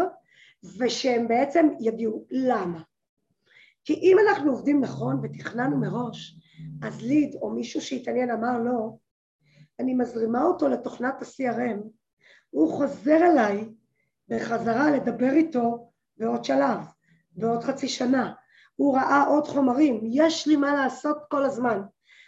[0.80, 2.26] ושהם בעצם יגיעו.
[2.32, 2.82] למה?
[3.84, 6.36] כי אם אנחנו עובדים נכון ותכננו מראש,
[6.84, 8.90] אז ליד או מישהו שהתעניין אמר לא,
[9.80, 11.88] אני מזרימה אותו לתוכנת ה-CRM,
[12.50, 13.70] הוא חוזר אליי
[14.28, 16.78] בחזרה לדבר איתו בעוד שלב,
[17.32, 18.34] בעוד חצי שנה.
[18.76, 21.82] הוא ראה עוד חומרים, יש לי מה לעשות כל הזמן.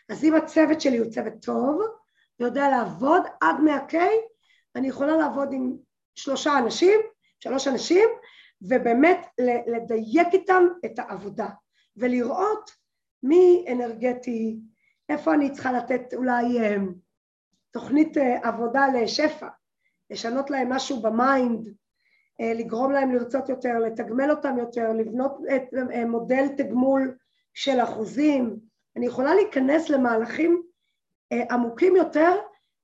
[0.10, 1.82] אז אם הצוות שלי הוא צוות טוב,
[2.40, 3.96] יודע לעבוד עד 100K,
[4.76, 5.78] אני יכולה לעבוד עם
[6.16, 7.00] שלושה אנשים,
[7.40, 8.10] שלוש אנשים,
[8.62, 9.28] ובאמת
[9.68, 11.48] לדייק איתם את העבודה,
[11.98, 12.72] ולראות
[13.24, 14.60] מי אנרגטי,
[15.10, 16.76] איפה אני צריכה לתת אולי אה,
[17.74, 19.48] תוכנית אה, עבודה לשפע,
[20.10, 21.68] לשנות להם משהו ב mind,
[22.42, 27.18] אה, לגרום להם לרצות יותר, לתגמל אותם יותר, לבנות את אה, מודל תגמול
[27.54, 28.60] של אחוזים,
[28.96, 30.64] אני יכולה להיכנס למהלכים
[31.52, 32.32] עמוקים יותר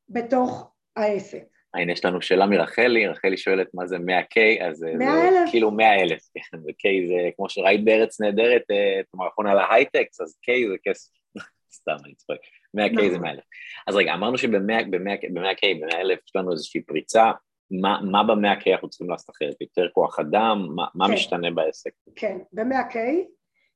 [0.10, 1.59] בתוך העסק.
[1.74, 5.50] הנה, יש לנו שאלה מרחלי, רחלי שואלת מה זה 100K, אז 100 זה אלף.
[5.52, 8.62] כאילו 100 אלף, כן, ו-K זה כמו שראית בארץ נהדרת,
[9.00, 11.12] את המערכון על ההייטקס, אז K זה כסף,
[11.78, 12.38] סתם, אני צוחק,
[12.78, 13.26] 100K זה 100 נכון.
[13.26, 13.44] אלף.
[13.88, 17.32] אז רגע, אמרנו שב-100K, ב-100 אלף יש לנו איזושהי פריצה,
[17.72, 19.62] מה, מה ב-100K אנחנו צריכים לעשות אחרת?
[19.62, 20.68] יותר כוח אדם?
[20.76, 21.14] מה, מה כן.
[21.14, 21.92] משתנה בעסק?
[22.16, 22.98] כן, ב-100K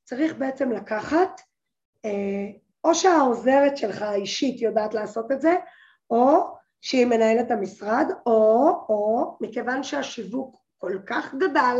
[0.03, 1.41] צריך בעצם לקחת
[2.05, 2.11] אה,
[2.83, 5.55] או שהעוזרת שלך האישית יודעת לעשות את זה,
[6.09, 11.77] או שהיא מנהלת המשרד, או, או, מכיוון שהשיווק כל כך גדל,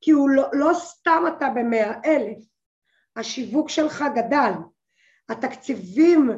[0.00, 2.38] כי הוא לא, לא סתם אתה במאה אלף,
[3.16, 4.52] השיווק שלך גדל,
[5.28, 6.30] התקציבים,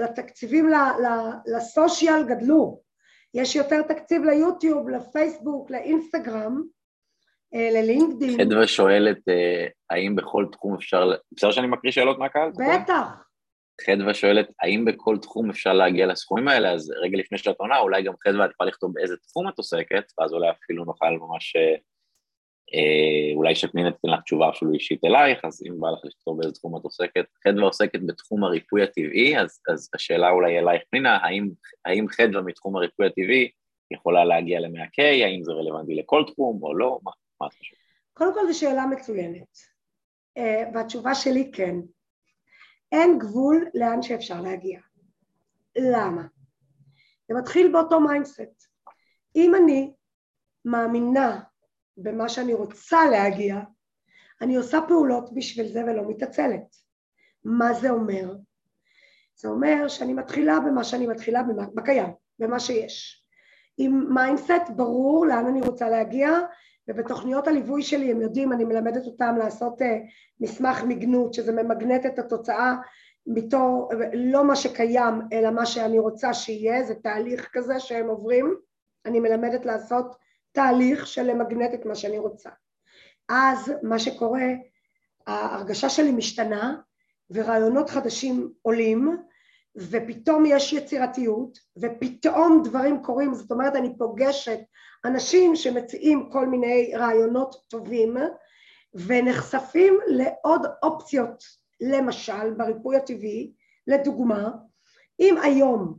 [0.00, 0.70] לתקציבים
[1.46, 2.80] לסושיאל גדלו,
[3.34, 6.62] יש יותר תקציב ליוטיוב, לפייסבוק, לאינסטגרם,
[7.54, 8.38] אה, ללינקדאין.
[8.38, 12.50] חדווה שואלת, אה, האם בכל תחום אפשר, אפשר שאני מקריא שאלות מהקהל?
[12.50, 13.31] בטח.
[13.80, 16.72] חדווה שואלת, האם בכל תחום אפשר להגיע לסכומים האלה?
[16.72, 20.04] אז רגע לפני שאת עונה, אולי גם חדווה את יכולה לכתוב באיזה תחום את עוסקת,
[20.18, 21.74] ואז אולי אפילו נוכל ממש, אה,
[22.74, 26.54] אה, אולי שפנינה תיתן לך תשובה אפילו אישית אלייך, אז אם בא לך לכתוב באיזה
[26.54, 27.24] תחום את עוסקת.
[27.44, 31.48] חדווה עוסקת בתחום הריפוי הטבעי, אז, אז השאלה אולי אלייך פנינה, האם,
[31.84, 33.50] האם חדווה מתחום הריפוי הטבעי
[33.90, 37.78] יכולה להגיע ל-100K, האם זה רלוונטי לכל תחום או לא, מה, מה את חושבת?
[38.14, 39.58] קודם כל זו שאלה מצוינת,
[40.36, 41.76] אה, והתשובה שלי כן.
[42.92, 44.80] אין גבול לאן שאפשר להגיע.
[45.78, 46.22] למה?
[47.28, 48.66] זה מתחיל באותו mindset.
[49.36, 49.92] אם אני
[50.64, 51.40] מאמינה
[51.96, 53.60] במה שאני רוצה להגיע,
[54.40, 56.76] אני עושה פעולות בשביל זה ולא מתעצלת.
[57.44, 58.34] מה זה אומר?
[59.34, 63.26] זה אומר שאני מתחילה במה שאני מתחילה, במה, בקיים, במה שיש.
[63.78, 66.30] עם mindset ברור לאן אני רוצה להגיע,
[66.88, 69.84] ובתוכניות הליווי שלי הם יודעים, אני מלמדת אותם לעשות uh,
[70.40, 72.74] מסמך מגנות, שזה ממגנט את התוצאה
[73.26, 78.54] בתור, לא מה שקיים, אלא מה שאני רוצה שיהיה, זה תהליך כזה שהם עוברים,
[79.06, 80.16] אני מלמדת לעשות
[80.52, 82.50] תהליך של למגנט את מה שאני רוצה.
[83.28, 84.46] אז מה שקורה,
[85.26, 86.76] ההרגשה שלי משתנה
[87.30, 89.16] ורעיונות חדשים עולים
[89.76, 94.58] ופתאום יש יצירתיות ופתאום דברים קורים, זאת אומרת אני פוגשת
[95.04, 98.16] אנשים שמציעים כל מיני רעיונות טובים
[98.94, 101.44] ונחשפים לעוד אופציות,
[101.80, 103.52] למשל בריפוי הטבעי,
[103.86, 104.50] לדוגמה,
[105.20, 105.98] אם היום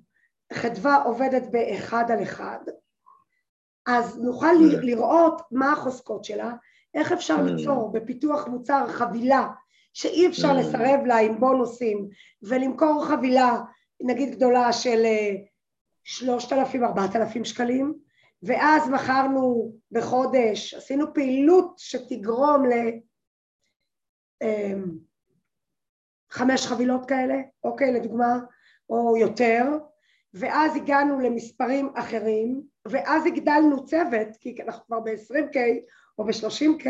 [0.53, 2.59] חדווה עובדת באחד על אחד,
[3.85, 4.77] אז נוכל mm.
[4.81, 6.51] לראות מה החוזקות שלה,
[6.93, 7.41] איך אפשר mm.
[7.41, 9.47] ליצור בפיתוח מוצר חבילה
[9.93, 10.53] שאי אפשר mm.
[10.53, 12.09] לסרב לה עם בונוסים
[12.43, 13.61] ולמכור חבילה
[14.01, 15.35] נגיד גדולה של אה,
[16.03, 18.02] שלושת אלפים, ארבעת אלפים שקלים
[18.45, 22.73] ואז מכרנו בחודש, עשינו פעילות שתגרום ל...
[24.43, 24.83] אמ,
[26.31, 28.39] חמש חבילות כאלה, אוקיי, לדוגמה,
[28.89, 29.63] או יותר,
[30.33, 35.57] ואז הגענו למספרים אחרים, ואז הגדלנו צוות, כי אנחנו כבר ב-20K
[36.17, 36.87] או ב-30K,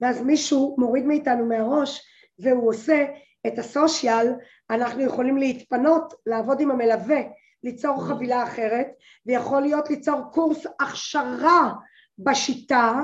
[0.00, 2.06] ואז מישהו מוריד מאיתנו מהראש
[2.38, 3.06] והוא עושה
[3.46, 4.26] את הסושיאל,
[4.70, 7.20] אנחנו יכולים להתפנות, לעבוד עם המלווה,
[7.64, 8.88] ליצור חבילה אחרת,
[9.26, 11.72] ויכול להיות ליצור קורס הכשרה
[12.18, 13.00] בשיטה,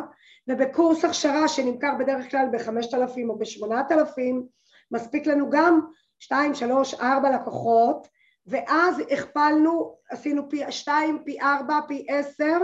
[0.49, 4.47] ובקורס הכשרה שנמכר בדרך כלל בחמשת אלפים או בשמונת אלפים,
[4.90, 5.81] מספיק לנו גם
[6.19, 8.09] שתיים, שלוש, ארבע לקוחות,
[8.47, 12.59] ואז הכפלנו, עשינו פי שתיים, פי ארבע, פי עשר.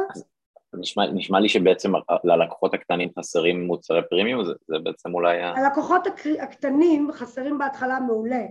[0.75, 1.93] נשמע, נשמע לי שבעצם
[2.25, 5.43] ללקוחות הקטנים חסרים מוצרי פרימיום, זה, זה בעצם אולי...
[5.43, 6.07] הלקוחות
[6.41, 8.43] הקטנים חסרים בהתחלה מעולה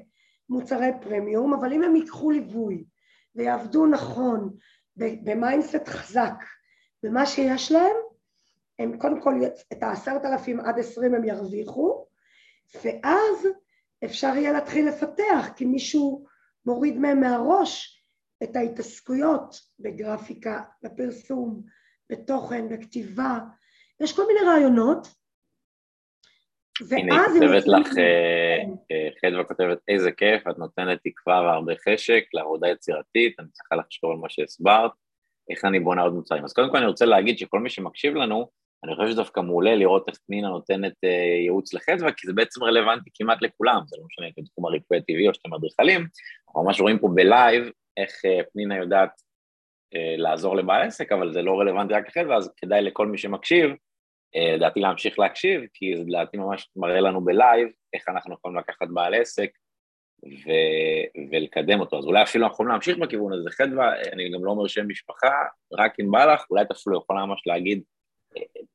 [0.50, 2.84] מוצרי פרימיום, אבל אם הם ייקחו ליווי
[3.36, 4.58] ויעבדו נכון,
[4.98, 6.44] ב mindset חזק,
[7.04, 7.96] במה שיש להם,
[8.80, 9.34] הם קודם כל
[9.74, 12.06] את העשרת אלפים עד עשרים הם ירוויחו,
[12.76, 13.48] ואז
[14.06, 16.26] אפשר יהיה להתחיל לפתח, כי מישהו
[16.66, 18.04] מוריד מהם מהראש
[18.44, 21.64] את ההתעסקויות בגרפיקה, בפרסום,
[22.10, 23.40] בתוכן, בכתיבה,
[24.00, 25.08] יש כל מיני רעיונות,
[26.92, 28.58] הנה, היא כותבת לך, אה,
[28.92, 34.12] אה, חדווה כותבת, איזה כיף, את נותנת תקווה והרבה חשק לעבודה יצירתית, אני צריכה לחשוב
[34.12, 34.92] על מה שהסברת,
[35.50, 36.44] איך אני בונה עוד מוצרים.
[36.44, 38.50] אז קודם כל אני רוצה להגיד שכל מי שמקשיב לנו,
[38.84, 41.10] אני חושב שדווקא דווקא מעולה לראות איך פנינה נותנת אה,
[41.44, 45.28] ייעוץ לחדווה, כי זה בעצם רלוונטי כמעט לכולם, זה לא משנה אם בתחום הריפוי הטבעי
[45.28, 46.08] או שאתם אדריכלים,
[46.48, 48.12] אנחנו ממש רואים פה ב live איך
[48.54, 49.10] פנינה יודעת
[50.18, 53.72] לעזור לבעל עסק, אבל זה לא רלוונטי רק לחדווה, אז כדאי לכל מי שמקשיב,
[54.36, 58.88] לדעתי להמשיך להקשיב, כי זה לדעתי ממש מראה לנו ב live איך אנחנו יכולים לקחת
[58.94, 59.50] בעל עסק
[60.26, 61.98] ו- ולקדם אותו.
[61.98, 63.50] אז אולי אפילו אנחנו יכולים להמשיך בכיוון הזה.
[63.50, 67.26] חדווה, אני גם לא אומר שם משפחה, רק אם בא לך, אולי את אפילו יכולה
[67.26, 67.84] ממש להגיד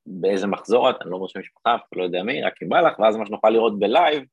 [0.07, 2.81] באיזה מחזור את, אני לא אומר שם משפחה, אף לא יודע מי, רק אם בא
[2.81, 4.25] לך, ואז מה שנוכל לראות ב live,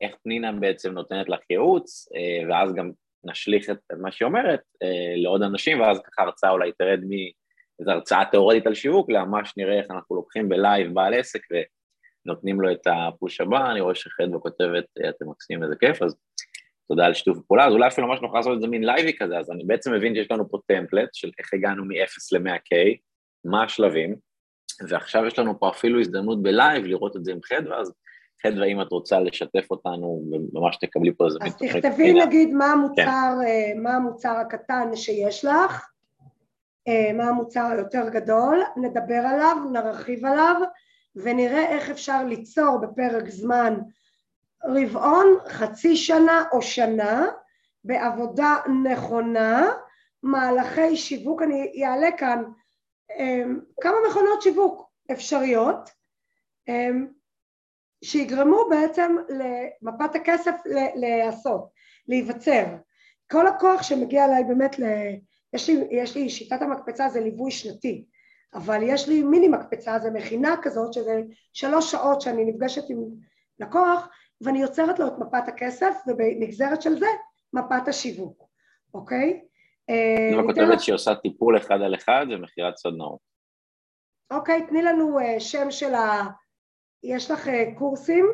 [0.00, 2.90] איך פנינה בעצם נותנת לך ייעוץ, אה, ואז גם
[3.24, 7.00] נשליך את מה שהיא אומרת אה, לעוד אנשים, ואז ככה הרצאה אולי תרד
[7.82, 11.40] מאיזו הרצאה תיאורטית על שיווק, לממש נראה איך אנחנו לוקחים ב live בעל עסק
[12.26, 16.02] ונותנים לו את ה push הבא, אני רואה שחדווה כותבת, אה, אתם מקסימים איזה כיף,
[16.02, 16.16] אז
[16.88, 19.38] תודה על שיתוף הפעולה, אז אולי אפילו ממש נוכל לעשות את זה מין לייבי כזה,
[19.38, 21.92] אז אני בעצם מבין שיש לנו פה template של איך הגענו מ-0
[22.32, 22.96] ל-100K,
[23.44, 24.16] מה השלבים,
[24.88, 27.92] ועכשיו יש לנו פה אפילו הזדמנות בלייב לראות את זה עם חדווה, אז
[28.46, 33.34] חדווה, אם את רוצה לשתף אותנו, ממש תקבלי פה איזה אז תכתבי נגיד מה המוצר,
[33.44, 33.82] כן.
[33.82, 35.91] מה המוצר הקטן שיש לך,
[37.14, 40.56] מה המוצר היותר גדול, נדבר עליו, נרחיב עליו,
[41.16, 43.74] ונראה איך אפשר ליצור בפרק זמן
[44.64, 47.26] רבעון, חצי שנה או שנה,
[47.84, 49.72] בעבודה נכונה,
[50.22, 52.42] מהלכי שיווק, אני אעלה כאן
[53.18, 55.90] אמ, כמה מכונות שיווק אפשריות
[56.68, 57.06] אמ,
[58.04, 60.54] שיגרמו בעצם למפת הכסף
[60.94, 61.68] להיעשות,
[62.08, 62.64] להיווצר.
[63.30, 64.84] כל הכוח שמגיע אליי באמת, ל...
[65.52, 68.04] יש, לי, יש לי שיטת המקפצה זה ליווי שנתי,
[68.54, 73.04] אבל יש לי מיני מקפצה, זה מכינה כזאת שזה שלוש שעות שאני נפגשת עם
[73.58, 74.08] לקוח
[74.40, 77.06] ואני יוצרת לו את מפת הכסף ובנגזרת של זה
[77.52, 78.48] מפת השיווק,
[78.94, 79.40] אוקיי?
[79.88, 83.18] אם את כותבת שהיא עושה טיפול אחד על אחד זה מכירת סדנאות.
[84.30, 86.22] אוקיי, תני לנו אה, שם של ה...
[87.02, 88.26] יש לך אה, קורסים,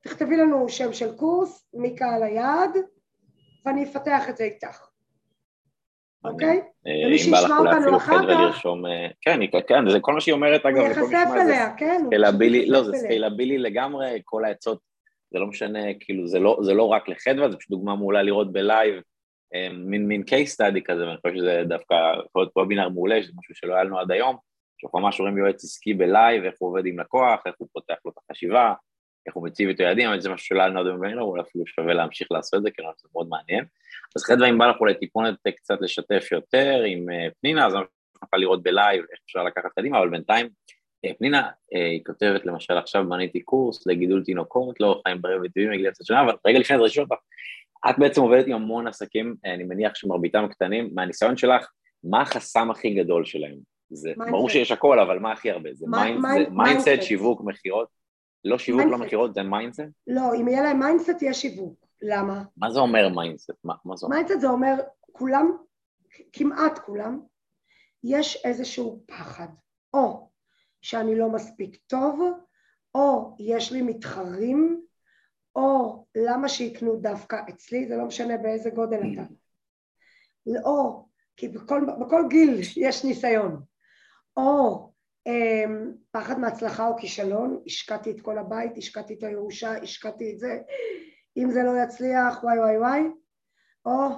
[0.00, 2.76] תכתבי לנו שם של קורס, מי קהל היעד,
[3.66, 4.91] ואני אפתח את זה איתך.
[6.24, 6.60] אוקיי?
[6.86, 8.60] אה, ומי שישמע אותנו אחר כך...
[9.20, 10.76] כן, כן, זה כל מה שהיא אומרת אגב.
[10.76, 12.00] הוא ייחשף אליה, כן.
[12.66, 14.78] לא, זה סקיילבילי לגמרי, כל העצות,
[15.32, 18.62] זה לא משנה, כאילו, לא, זה לא רק לחדווה, זה פשוט דוגמה מעולה לראות ב
[18.62, 19.02] live
[19.54, 21.94] אמ, מין מין case study כזה, ואני חושב שזה דווקא
[22.26, 24.36] יכול להיות וובינר מעולה, שזה משהו שלא היה לנו עד היום,
[24.78, 27.94] שאנחנו ממש רואים יועץ עסקי ב live, איך הוא עובד עם לקוח, איך הוא פותח
[28.04, 28.74] לו את החשיבה,
[29.26, 31.94] איך הוא מציב את היעדים, אבל זה משהו שלא עד היום בוובינר, אולי אפילו שווה
[31.94, 33.64] להמשיך לעשות את זה, כי זה מאוד מעניין.
[34.16, 37.82] אז אחרי דברים בא לך אולי טיפונת קצת לשתף יותר עם אה, פנינה, אז אני
[38.22, 40.48] נוכל לראות ב live איך אפשר לקחת קדימה, אבל בינתיים
[41.04, 45.68] אה, פנינה, אה, היא כותבת למשל עכשיו בניתי קורס לגידול תינוקות, לאורח חיים בריא וטבעי
[45.68, 47.22] מגיל קצת שנה, אבל רגע לפני זה רשום אותך,
[47.90, 51.70] את בעצם עובדת עם המון עסקים, אני מניח שמרביתם קטנים, מהניסיון שלך,
[52.04, 53.56] מה החסם הכי גדול שלהם?
[53.90, 55.70] זה ברור שיש הכל, אבל מה הכי הרבה?
[55.72, 55.86] זה
[56.50, 58.01] mindset, שיווק, מכירות?
[58.44, 59.82] לא שיווק, לא מכירות, זה mindset?
[60.06, 61.86] לא, אם יהיה להם mindset, יהיה שיווק.
[62.02, 62.42] למה?
[62.56, 63.50] מה זה אומר mindset?
[63.64, 64.16] מה זה אומר?
[64.16, 64.74] mindset זה אומר,
[65.12, 65.56] כולם,
[66.32, 67.20] כמעט כולם,
[68.04, 69.46] יש איזשהו פחד.
[69.94, 70.28] או
[70.82, 72.20] שאני לא מספיק טוב,
[72.94, 74.84] או יש לי מתחרים,
[75.56, 79.22] או למה שיקנו דווקא אצלי, זה לא משנה באיזה גודל אתה.
[80.64, 83.62] או, כי בכל, בכל גיל יש ניסיון.
[84.36, 84.91] או
[86.10, 90.58] פחד מהצלחה או כישלון, השקעתי את כל הבית, השקעתי את הירושה, השקעתי את זה,
[91.36, 93.00] אם זה לא יצליח, וואי וואי וואי,
[93.86, 94.08] או,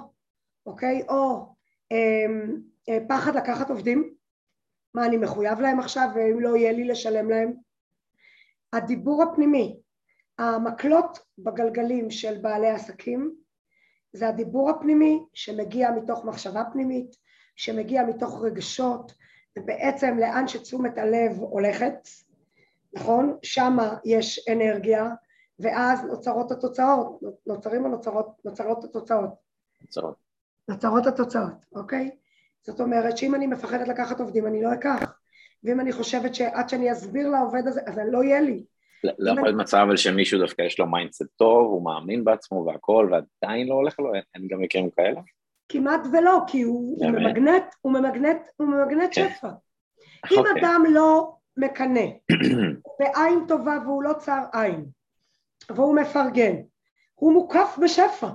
[0.65, 1.55] אוקיי, או
[1.91, 4.13] אמ, אה, פחד לקחת עובדים,
[4.93, 7.53] מה אני מחויב להם עכשיו ואם לא יהיה לי לשלם להם.
[8.73, 9.79] הדיבור הפנימי,
[10.39, 13.35] המקלות בגלגלים של בעלי עסקים
[14.13, 17.15] זה הדיבור הפנימי שמגיע מתוך מחשבה פנימית,
[17.55, 19.11] שמגיע מתוך רגשות,
[19.57, 22.07] ובעצם לאן שתשומת הלב הולכת,
[22.93, 23.37] נכון?
[23.43, 25.09] שמה יש אנרגיה,
[25.59, 29.29] ואז נוצרות התוצאות, נוצרים או נוצרות, נוצרות התוצאות.
[29.81, 30.15] נוצרות.
[30.67, 32.09] נוצרות התוצאות, אוקיי?
[32.61, 35.19] זאת אומרת שאם אני מפחדת לקחת עובדים אני לא אקח,
[35.63, 38.63] ואם אני חושבת שעד שאני אסביר לעובד הזה, אז לא יהיה לי.
[39.03, 43.11] לא יכול להיות מצב אבל שמישהו דווקא יש לו mindset טוב, הוא מאמין בעצמו והכל,
[43.11, 45.21] ועדיין לא הולך לו, אין גם מקרים כאלה?
[45.69, 49.29] כמעט ולא, כי הוא ממגנט, הוא ממגנט, הוא ממגנט כן.
[49.29, 49.49] שפע.
[50.31, 50.61] אם אוקיי.
[50.61, 52.05] אדם לא מקנא,
[52.99, 54.85] בעין טובה והוא לא צר עין,
[55.69, 56.55] והוא מפרגן,
[57.15, 58.29] הוא מוקף בשפע.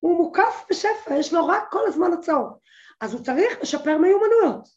[0.00, 2.58] הוא מוקף בשפע, יש לו רק כל הזמן הצעות.
[3.00, 4.68] אז הוא צריך לשפר מיומנויות.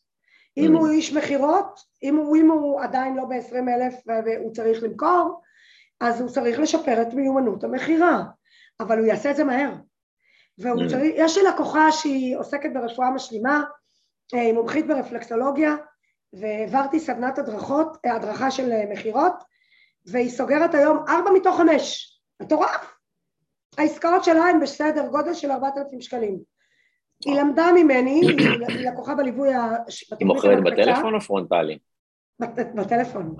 [0.57, 3.93] אם הוא איש מכירות, אם הוא, אם הוא עדיין לא ב-20 אלף
[4.25, 5.41] והוא צריך למכור,
[5.99, 8.23] אז הוא צריך לשפר את מיומנות המכירה,
[8.79, 9.73] אבל הוא יעשה את זה מהר.
[10.57, 13.63] והוא צריך, יש לי לקוחה שהיא עוסקת ברפואה משלימה,
[14.33, 15.75] אה, היא מומחית ברפלקסולוגיה,
[16.33, 19.33] והעברתי סדנת הדרכות, אה, הדרכה של אה, מכירות,
[20.05, 22.19] והיא סוגרת היום ארבע מתוך חמש.
[22.41, 22.95] מטורף.
[23.77, 26.39] העסקאות שלה הן בסדר גודל של ארבעת אלפים שקלים.
[27.25, 29.69] היא למדה ממני, היא לקוחה בליווי ה...
[30.19, 31.77] היא מוכרת בטלפון או פרונטלי?
[32.39, 33.35] בטלפון.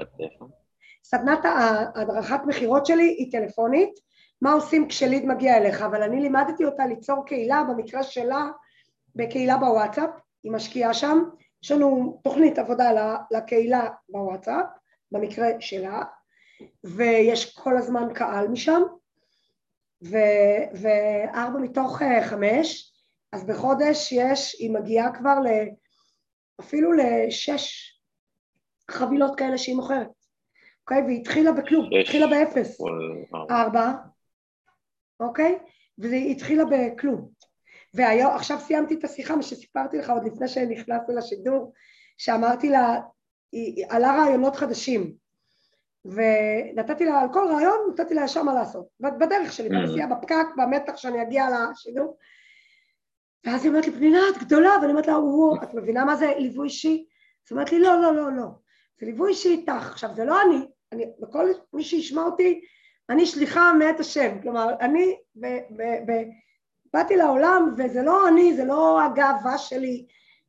[1.03, 3.99] סדנת ההדרכת מכירות שלי היא טלפונית,
[4.43, 8.45] מה עושים כשליד מגיע אליך, אבל אני לימדתי אותה ליצור קהילה, במקרה שלה,
[9.15, 10.09] בקהילה בוואטסאפ,
[10.43, 11.23] היא משקיעה שם,
[11.63, 14.65] יש לנו תוכנית עבודה לקהילה בוואטסאפ,
[15.11, 16.01] במקרה שלה,
[16.83, 18.81] ויש כל הזמן קהל משם,
[20.81, 22.93] וארבע מתוך אה, חמש,
[23.31, 25.47] אז בחודש יש, היא מגיעה כבר ל...
[26.59, 27.93] אפילו לשש
[28.91, 30.07] חבילות כאלה שהיא מוכרת,
[30.81, 31.01] אוקיי?
[31.01, 31.89] והיא התחילה בכלום.
[32.01, 32.81] התחילה באפס.
[33.51, 33.91] ארבע,
[35.23, 35.59] אוקיי?
[35.97, 37.29] והיא התחילה בכלום.
[37.93, 41.73] ועכשיו סיימתי את השיחה, מה שסיפרתי לך עוד לפני שנכנסנו לשידור,
[42.17, 43.01] שאמרתי לה,
[43.51, 45.13] היא, עלה רעיונות חדשים.
[46.05, 49.71] ונתתי לה, על כל רעיון נתתי לה ישר מה לעשות, בדרך שלי, Mm.
[49.71, 52.17] בנסיעה, בפקק, במתח שאני אגיע לשידור.
[53.45, 56.33] ואז היא אומרת לי, פנינה, את גדולה, ואני אומרת לה, וואו, את מבינה מה זה
[56.37, 57.05] ליווי אישי?
[57.45, 58.47] אז היא אומרת לי, לא, לא, לא, לא,
[58.99, 59.91] זה ליווי אישי איתך.
[59.91, 62.61] עכשיו, זה לא אני, אני, וכל מי שישמע אותי,
[63.09, 66.23] אני שליחה מאת השם, כלומר, אני ב, ב, ב,
[66.93, 70.05] באתי לעולם, וזה לא אני, זה לא הגאווה שלי,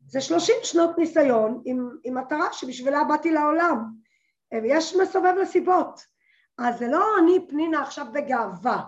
[0.06, 3.84] זה שלושים שנות ניסיון עם, עם מטרה שבשבילה באתי לעולם,
[4.62, 6.00] ויש מסובב לסיבות.
[6.58, 8.82] אז זה לא אני פנינה עכשיו בגאווה,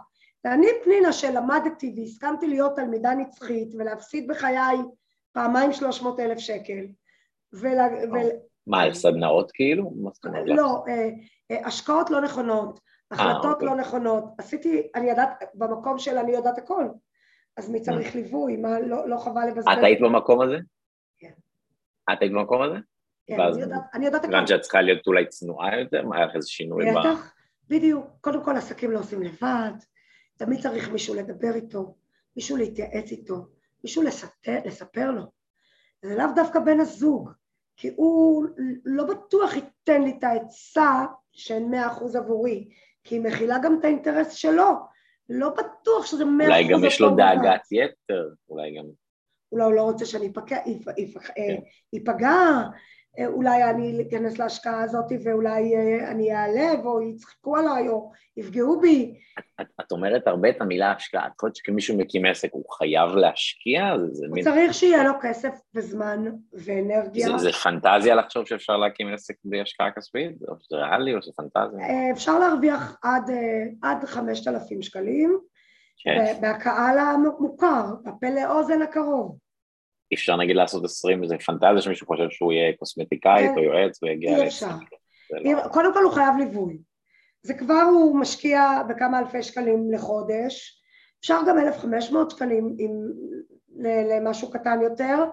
[0.45, 4.77] זה אני פנינה שלמדתי והסכמתי להיות תלמידה נצחית ולהפסיד בחיי
[5.33, 6.87] פעמיים שלוש מאות אלף שקל.
[7.53, 7.79] ול,
[8.13, 8.31] ול,
[8.67, 9.93] מה, על סדנאות כאילו?
[10.57, 11.09] לא, אה,
[11.51, 13.69] אה, השקעות לא נכונות, החלטות אוקיי.
[13.69, 16.85] לא נכונות, עשיתי, אני יודעת, במקום של אני יודעת הכל,
[17.57, 18.17] אז מי צריך Mm.
[18.17, 19.73] ליווי, מה, לא, לא חבל לבזבז.
[19.79, 20.57] את היית במקום הזה?
[21.19, 21.33] כן.
[22.13, 22.77] את היית במקום הזה?
[23.27, 23.37] כן,
[23.95, 24.35] אני יודעת, הכל.
[24.35, 26.07] הבנת שאת צריכה להיות אולי צנועה יותר?
[26.07, 26.85] מה, היה לך איזה שינוי.
[26.91, 27.35] בטח,
[27.69, 28.07] בדיוק.
[28.21, 29.73] קודם כל עסקים לא עושים לבד,
[30.37, 31.95] תמיד צריך מישהו לדבר איתו,
[32.37, 33.47] מישהו להתייעץ איתו,
[33.85, 35.23] מישהו לספר, לספר לו.
[36.03, 37.31] זה לאו דווקא בן הזוג,
[37.77, 38.47] כי הוא
[38.85, 42.69] לא בטוח ייתן לי את העצה שהן מאה אחוז עבורי,
[43.07, 44.71] כי היא מכילה גם את האינטרס שלו.
[45.29, 47.17] לא בטוח שזה מאה אולי גם יש לו.
[47.17, 48.85] דאגת יתר, אולי גם...
[49.53, 50.33] אולי הוא לא רוצה שאני
[51.97, 52.63] אפגע,
[53.27, 59.15] אולי אני אכנס להשקעה הזאת ואולי אה, אני אעלב או יצחקו עליי או יפגעו בי.
[59.61, 63.99] את, את אומרת הרבה את המילה השקעה, את חושבת שכמישהו מקים עסק הוא חייב להשקיע?
[63.99, 67.29] זה, זה, הוא מין, צריך שיהיה לו כסף וזמן ואנרגיה.
[67.29, 70.33] זה, זה פנטזיה לחשוב שאפשר להקים עסק בלי השקעה כספית?
[70.49, 71.81] או שזה ריאלי או שזה פנטזיה?
[71.81, 75.39] אה, אפשר להרוויח עד, אה, עד 5,000 שקלים
[75.99, 76.25] כן.
[76.41, 79.39] ב- בקהל המוכר, בפה לאוזן הקרוב.
[80.11, 83.59] אי אפשר נגיד לעשות 20, זה פנטזיה שמישהו חושב שהוא יהיה קוסמטיקאית כן.
[83.59, 84.47] או יועץ ויגיע אי.
[84.47, 84.67] אפשר.
[85.31, 86.79] לא- קודם כל הוא חייב ליווי.
[87.43, 90.83] זה כבר הוא משקיע בכמה אלפי שקלים לחודש,
[91.21, 92.77] אפשר גם 1,500 שקלים
[93.77, 95.25] ל- למשהו קטן יותר,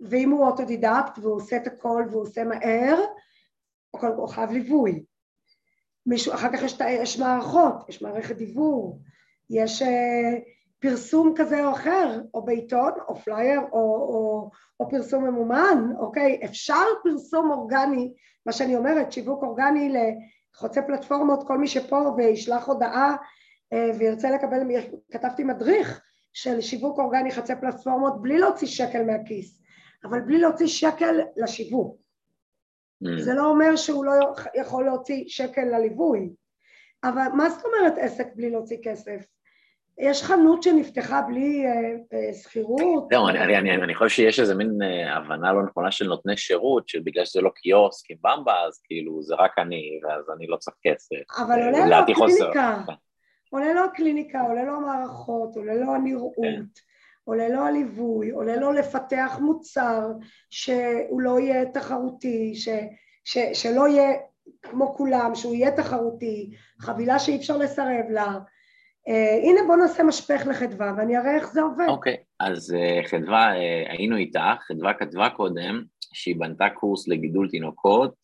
[0.00, 2.96] ואם הוא אוטודידקט והוא עושה את הכל והוא עושה מהר,
[3.90, 5.04] הוא חייב ליווי.
[6.06, 8.98] מישהו, אחר כך יש, יש מערכות, יש מערכת דיוור,
[9.50, 10.32] יש אה,
[10.84, 16.40] פרסום כזה או אחר, או בעיתון, או פלייר, או, או, או פרסום ממומן, אוקיי?
[16.44, 18.12] אפשר פרסום אורגני,
[18.46, 19.92] מה שאני אומרת, שיווק אורגני
[20.54, 23.16] לחוצה פלטפורמות, כל מי שפה וישלח הודעה
[23.72, 24.60] אה, וירצה לקבל,
[25.12, 26.00] כתבתי מדריך
[26.32, 29.62] של שיווק אורגני חוצה פלטפורמות בלי להוציא שקל מהכיס,
[30.04, 31.96] אבל בלי להוציא שקל לשיווק.
[33.04, 33.22] Mm.
[33.22, 34.12] זה לא אומר שהוא לא
[34.54, 36.30] יכול להוציא שקל לליווי.
[37.04, 39.33] אבל מה זאת אומרת עסק בלי להוציא כסף?
[39.98, 41.72] יש חנות שנפתחה בלי אה,
[42.12, 43.08] אה, שכירות?
[43.10, 46.88] זהו, אני, אני, אני, חושב שיש איזה מין אה, הבנה לא נכונה של נותני שירות,
[46.88, 50.76] שבגלל שזה לא קיוסק עם במבה, אז כאילו זה רק אני, ואז אני לא צריך
[50.82, 51.16] כסף.
[51.38, 51.96] אבל עולה לו.
[51.96, 52.80] הקליניקה,
[53.50, 56.62] עולה לו הקליניקה, עולה לו המערכות, עולה לו הנראות, כן.
[57.24, 60.08] עולה לו הליווי, עולה לו לפתח מוצר
[60.50, 62.68] שהוא לא יהיה תחרותי, ש,
[63.24, 64.12] ש, שלא יהיה
[64.62, 68.38] כמו כולם, שהוא יהיה תחרותי, חבילה שאי אפשר לסרב לה.
[69.08, 71.86] אה, הנה בוא נעשה משפך לחדווה ואני אראה איך זה עובד.
[71.88, 78.14] אוקיי, אז אה, חדווה, אה, היינו איתך, חדווה כתבה קודם שהיא בנתה קורס לגידול תינוקות,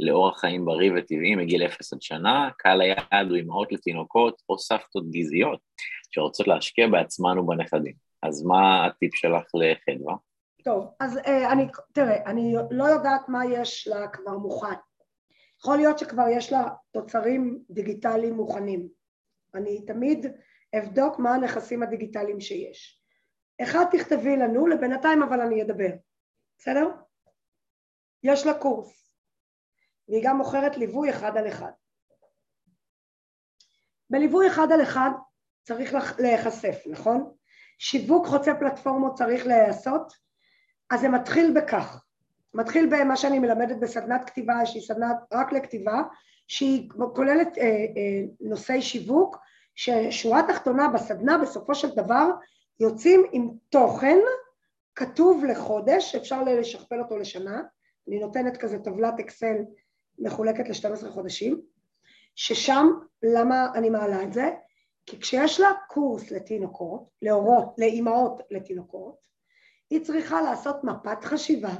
[0.00, 5.10] לאורח חיים בריא וטבעי מגיל 0 עד שנה, קהל היעד הוא אימהות לתינוקות או סבתות
[5.10, 5.60] גזעיות
[6.10, 7.94] שרוצות להשקיע בעצמן ובנכדים.
[8.22, 10.14] אז מה הטיפ שלך לחדווה?
[10.64, 14.74] טוב, אז אה, אני, תראה, אני לא יודעת מה יש לה כבר מוכן.
[15.60, 18.99] יכול להיות שכבר יש לה תוצרים דיגיטליים מוכנים.
[19.54, 20.26] אני תמיד
[20.78, 23.02] אבדוק מה הנכסים הדיגיטליים שיש.
[23.62, 25.90] אחד תכתבי לנו, לבינתיים אבל אני אדבר,
[26.58, 26.88] בסדר?
[28.22, 29.14] יש לה קורס,
[30.08, 31.70] והיא גם מוכרת ליווי אחד על אחד.
[34.10, 35.10] בליווי אחד על אחד
[35.62, 37.34] צריך להיחשף, נכון?
[37.78, 40.12] שיווק חוצה פלטפורמות צריך להיעשות,
[40.90, 42.04] אז זה מתחיל בכך.
[42.54, 46.02] מתחיל במה שאני מלמדת בסדנת כתיבה, לי סדנת רק לכתיבה,
[46.50, 49.36] שהיא כוללת אה, אה, נושאי שיווק,
[49.74, 52.30] ששורה תחתונה בסדנה בסופו של דבר
[52.80, 54.18] יוצאים עם תוכן
[54.94, 57.62] כתוב לחודש, אפשר לשכפל אותו לשנה,
[58.08, 59.56] אני נותנת כזה טבלת אקסל
[60.18, 61.60] מחולקת ל-12 חודשים,
[62.36, 62.86] ששם,
[63.22, 64.50] למה אני מעלה את זה?
[65.06, 69.16] כי כשיש לה קורס לתינוקות, להורות, לאימהות לתינוקות,
[69.90, 71.72] היא צריכה לעשות מפת חשיבה,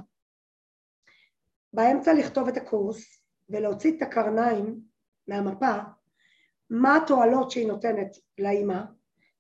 [1.73, 3.20] באמצע לכתוב את הקורס
[3.51, 4.81] ולהוציא את הקרניים
[5.29, 5.77] מהמפה,
[6.71, 8.81] מה התועלות שהיא נותנת לאימא,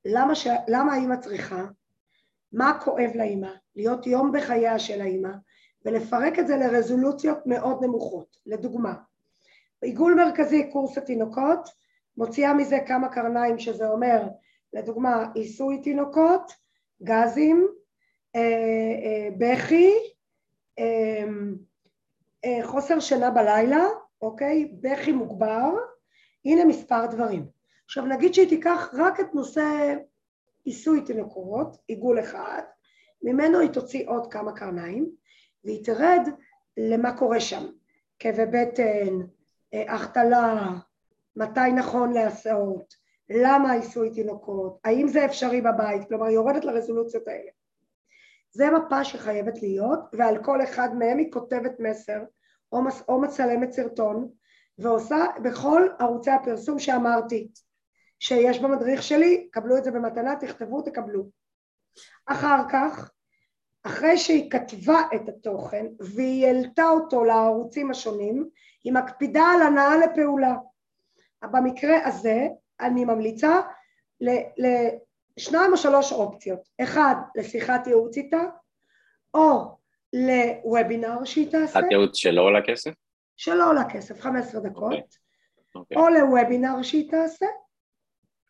[0.04, 0.46] למה, ש...
[0.68, 1.64] למה האימא צריכה,
[2.52, 5.30] מה כואב לאימא, להיות יום בחייה של האימא,
[5.84, 8.36] ולפרק את זה לרזולוציות מאוד נמוכות.
[8.46, 8.94] לדוגמה,
[9.82, 11.68] עיגול מרכזי קורס התינוקות,
[12.16, 14.22] מוציאה מזה כמה קרניים שזה אומר
[14.72, 16.52] לדוגמה עיסוי תינוקות,
[17.02, 17.68] גזים,
[18.36, 19.92] אה, אה, בכי,
[20.78, 21.26] אה,
[22.62, 23.84] חוסר שינה בלילה,
[24.22, 24.72] אוקיי?
[24.80, 25.70] בכי מוגבר,
[26.44, 27.46] הנה מספר דברים.
[27.84, 29.94] עכשיו נגיד שהיא תיקח רק את נושא
[30.64, 32.62] עיסוי תינוקות, עיגול אחד,
[33.22, 35.10] ממנו היא תוציא עוד כמה קרניים
[35.64, 36.28] והיא תרד
[36.76, 37.66] למה קורה שם,
[38.18, 39.14] כאבי בטן,
[39.72, 40.68] החתלה,
[41.36, 42.94] מתי נכון להסעות,
[43.30, 47.50] למה עיסוי תינוקות, האם זה אפשרי בבית, כלומר היא יורדת לרזולוציות האלה.
[48.52, 52.22] זה מפה שחייבת להיות ועל כל אחד מהם היא כותבת מסר
[52.72, 54.28] או, מס, או מצלמת סרטון
[54.78, 57.48] ועושה בכל ערוצי הפרסום שאמרתי
[58.18, 61.28] שיש במדריך שלי, קבלו את זה במתנה, תכתבו, תקבלו.
[62.26, 63.10] אחר כך,
[63.82, 68.48] אחרי שהיא כתבה את התוכן והיא העלתה אותו לערוצים השונים,
[68.84, 70.54] היא מקפידה על הנאה לפעולה.
[71.42, 72.48] במקרה הזה
[72.80, 73.60] אני ממליצה
[74.20, 78.42] לשניים או שלוש אופציות, אחד לשיחת ייעוץ איתה
[79.34, 79.79] או
[80.12, 81.66] לוובינר שהיא תעשה.
[81.66, 82.90] שיחת ייעוץ שלא עולה כסף?
[83.36, 85.78] שלא עולה כסף, 15 דקות, okay.
[85.78, 85.96] Okay.
[85.96, 87.46] או לוובינר שהיא תעשה,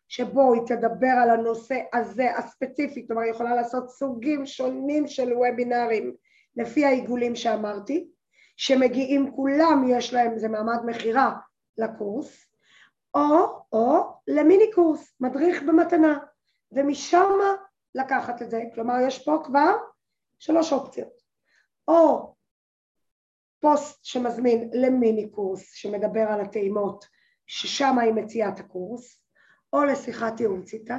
[0.07, 6.13] שבו היא תדבר על הנושא הזה הספציפי, כלומר היא יכולה לעשות סוגים שונים של וובינרים
[6.55, 8.07] לפי העיגולים שאמרתי,
[8.57, 11.33] שמגיעים כולם, יש להם, זה מעמד מכירה
[11.77, 12.45] לקורס,
[13.13, 16.17] או, או למיני קורס, מדריך במתנה,
[16.71, 17.31] ומשם
[17.95, 19.75] לקחת את זה, כלומר יש פה כבר
[20.39, 21.20] שלוש אופציות,
[21.87, 22.35] או
[23.59, 27.05] פוסט שמזמין למיני קורס שמדבר על הטעימות,
[27.47, 29.23] ששם היא מציעה את הקורס,
[29.73, 30.97] או לשיחת ייעוץ איתה,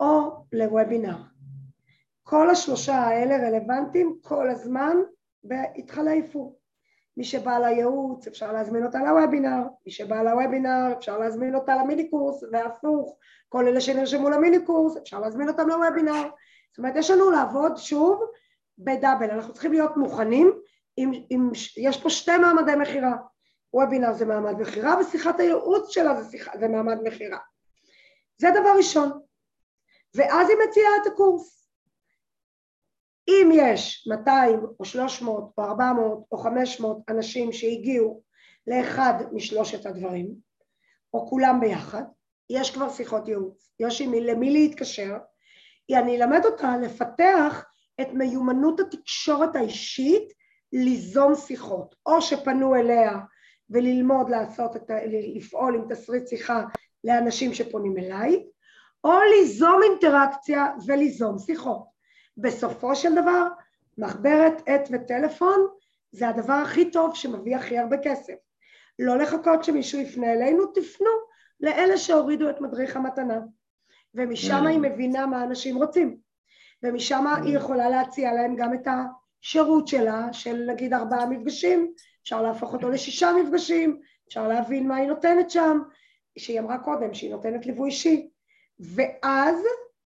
[0.00, 1.16] או לוובינר.
[2.22, 4.96] כל השלושה האלה רלוונטיים כל הזמן
[5.44, 6.56] והתחלפו.
[7.16, 12.42] מי שבא לייעוץ אפשר להזמין אותה לוובינר, מי שבא לוובינר אפשר להזמין אותה למיני קורס,
[12.52, 16.28] והפוך, כל אלה שנרשמו למיני קורס אפשר להזמין אותם לוובינר.
[16.70, 18.22] זאת אומרת יש לנו לעבוד שוב
[18.84, 20.52] בדאבל, אנחנו צריכים להיות מוכנים,
[20.96, 23.12] עם, עם, יש פה שתי מעמדי מכירה,
[23.74, 27.38] וובינר זה מעמד מכירה ושיחת הייעוץ שלה זה, שיח, זה מעמד מכירה.
[28.38, 29.20] זה דבר ראשון.
[30.14, 31.70] ואז היא מציעה את הקורס.
[33.28, 38.22] אם יש 200 או 300 או 400 או 500 אנשים שהגיעו
[38.66, 40.34] לאחד משלושת הדברים,
[41.14, 42.02] או כולם ביחד,
[42.50, 45.16] יש כבר שיחות ייעוץ, יש עם למי להתקשר,
[45.98, 47.64] אני אלמד אותה לפתח
[48.00, 50.32] את מיומנות התקשורת האישית
[50.72, 53.18] ליזום שיחות, או שפנו אליה
[53.70, 54.94] וללמוד לעשות את ה...
[55.36, 56.64] לפעול עם תסריט שיחה
[57.04, 58.44] לאנשים שפונים אליי,
[59.04, 61.84] או ליזום אינטראקציה וליזום שיחות.
[62.36, 63.46] בסופו של דבר,
[63.98, 65.66] מחברת עט וטלפון
[66.12, 68.34] זה הדבר הכי טוב שמביא הכי הרבה כסף.
[68.98, 71.10] לא לחכות שמישהו יפנה אלינו, תפנו
[71.60, 73.40] לאלה שהורידו את מדריך המתנה.
[74.14, 76.29] ומשם היא מבינה מה אנשים רוצים.
[76.82, 82.72] ומשם היא יכולה להציע להם גם את השירות שלה, של נגיד ארבעה מפגשים, אפשר להפוך
[82.72, 85.80] אותו לשישה מפגשים, אפשר להבין מה היא נותנת שם,
[86.38, 88.28] שהיא אמרה קודם, שהיא נותנת ליווי אישי.
[88.80, 89.64] ואז,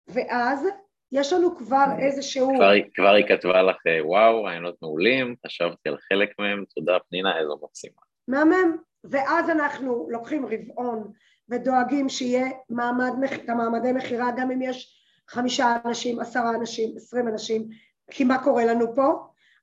[0.09, 0.69] ואז
[1.13, 2.53] יש לנו כבר איזשהו...
[2.57, 7.59] כבר, כבר היא כתבה לך, וואו, רעיונות מעולים, חשבתי על חלק מהם, תודה פנינה, איזו
[7.63, 8.01] מקסימה.
[8.29, 8.77] מהמם.
[9.05, 11.13] ואז אנחנו לוקחים רבעון
[11.49, 13.13] ודואגים שיהיה מעמד,
[13.49, 17.69] המעמדי מכירה, גם אם יש חמישה אנשים, עשרה אנשים, עשרים אנשים,
[18.11, 19.13] כי מה קורה לנו פה?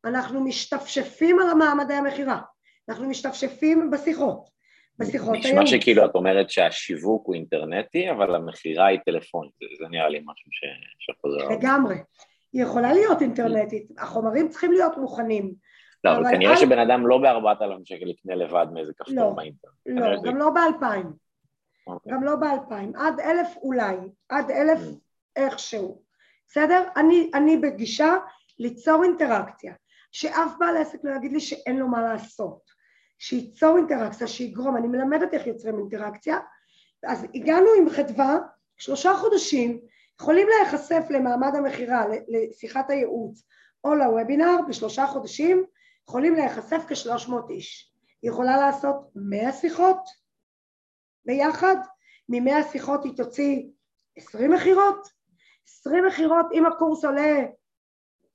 [0.06, 2.42] אנחנו משתפשפים על המעמדי המכירה,
[2.90, 4.52] אנחנו משתפשפים בשיחות.
[5.00, 5.60] בשיחות היום.
[5.60, 10.52] נשמע שכאילו את אומרת שהשיווק הוא אינטרנטי, אבל המכירה היא טלפונית, זה נראה לי משהו
[10.52, 10.64] ש...
[11.00, 11.50] שחוזר.
[11.50, 11.96] לגמרי.
[12.54, 15.54] היא יכולה להיות אינטרנטית, החומרים צריכים להיות מוכנים.
[16.04, 16.58] לא, אבל כנראה על...
[16.58, 19.74] שבן אדם לא בארבעת אלפים שקל יקנה לבד מאיזה כפתור לא, באינטרנט.
[19.86, 20.32] לא, גם זה...
[20.32, 21.06] לא באלפיים.
[21.06, 21.92] Okay.
[21.92, 22.14] אוקיי.
[22.14, 22.96] גם לא באלפיים.
[22.96, 23.96] עד אלף אולי,
[24.30, 25.11] עד אלף mm.
[25.36, 26.04] איכשהו.
[26.48, 26.84] בסדר?
[26.96, 28.14] אני, אני בגישה
[28.60, 29.74] ליצור אינטראקציה.
[30.12, 32.72] שאף בעל עסק לא יגיד לי שאין לו מה לעשות.
[33.20, 36.40] שייצור אינטראקציה, שיגרום, אני מלמדת איך יוצרים אינטראקציה,
[37.08, 38.38] אז הגענו עם חדווה,
[38.78, 39.82] שלושה חודשים,
[40.22, 43.44] יכולים להיחשף למעמד המכירה, לשיחת הייעוץ
[43.84, 45.66] או לוובינר, בשלושה חודשים
[46.10, 47.94] יכולים להיחשף כשלוש מאות איש.
[48.22, 50.10] היא יכולה לעשות מאה שיחות
[51.26, 51.76] ביחד,
[52.30, 53.64] ממאה שיחות היא תוציא
[54.18, 55.08] עשרים מכירות,
[55.68, 57.46] עשרים מכירות, אם הקורס עולה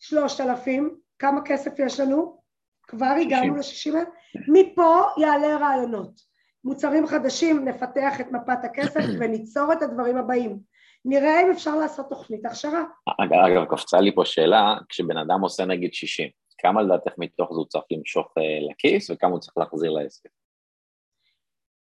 [0.01, 2.41] שלושת אלפים, כמה כסף יש לנו?
[2.83, 4.09] כבר הגענו ל-60 אלף,
[4.49, 6.20] מפה יעלה רעיונות.
[6.64, 10.59] מוצרים חדשים, נפתח את מפת הכסף וניצור את הדברים הבאים.
[11.05, 12.85] נראה אם אפשר לעשות תוכנית הכשרה.
[13.20, 17.66] אגב, קפצה לי פה שאלה, כשבן אדם עושה נגיד 60, כמה לדעתך מתוך זה הוא
[17.66, 20.29] צריך למשוך אה, לכיס וכמה הוא צריך להחזיר לעסק?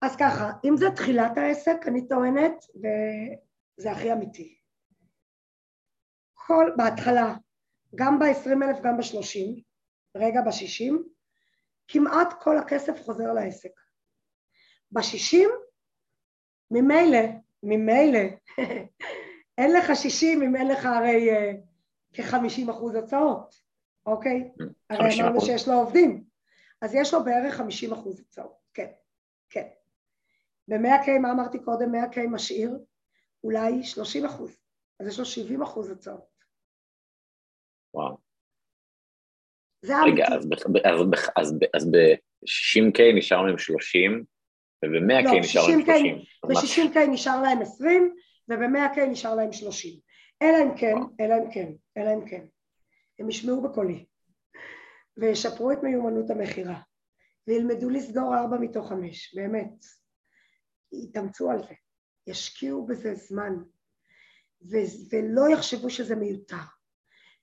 [0.02, 4.59] אז ככה, אם זה תחילת העסק, אני טוענת, וזה הכי אמיתי.
[6.46, 7.34] כל, בהתחלה,
[7.94, 9.62] גם ב-20 אלף, גם ב-30,
[10.16, 10.94] רגע ב-60,
[11.88, 13.70] כמעט כל הכסף חוזר לעסק.
[14.90, 15.48] ב-60,
[16.70, 17.18] ממילא,
[17.62, 18.20] ממילא,
[19.58, 21.56] אין לך 60 אם אין לך הרי uh,
[22.12, 23.54] כ-50 אחוז הוצאות,
[24.06, 24.50] אוקיי?
[24.90, 26.24] הרי אמרנו שיש לו עובדים,
[26.82, 28.90] אז יש לו בערך 50 אחוז הוצאות, כן,
[29.50, 29.68] כן.
[30.68, 31.94] ב-100K, מה אמרתי קודם?
[31.94, 32.78] 100K משאיר
[33.44, 34.56] אולי 30 אחוז,
[35.00, 36.29] אז יש לו 70 אחוז הוצאות.
[37.94, 38.16] וואו.
[39.84, 40.26] רגע.
[41.74, 44.24] אז ב-60K נשארנו עם 30,
[44.84, 46.16] וב-100K לא, נשארנו עם 60K 30.
[46.44, 48.14] אז מה- ב-60K נשאר להם 20
[48.48, 50.00] וב-100K נשאר להם 30.
[50.42, 50.94] אלא אם כן.
[51.20, 52.44] אלא אם כן, אלא אם כן.
[53.18, 54.06] הם ישמעו בקולי
[55.16, 56.80] וישפרו את מיומנות המכירה
[57.48, 59.84] וילמדו לסגור ארבע מתוך חמש, באמת.
[60.92, 61.74] יתאמצו על זה,
[62.26, 63.52] ישקיעו בזה זמן
[64.62, 66.56] ו- ולא יחשבו שזה מיותר.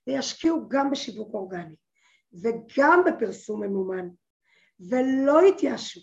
[0.08, 1.76] וישקיעו גם בשיווק אורגני
[2.42, 4.08] וגם בפרסום ממומן
[4.90, 6.00] ולא יתייאשו.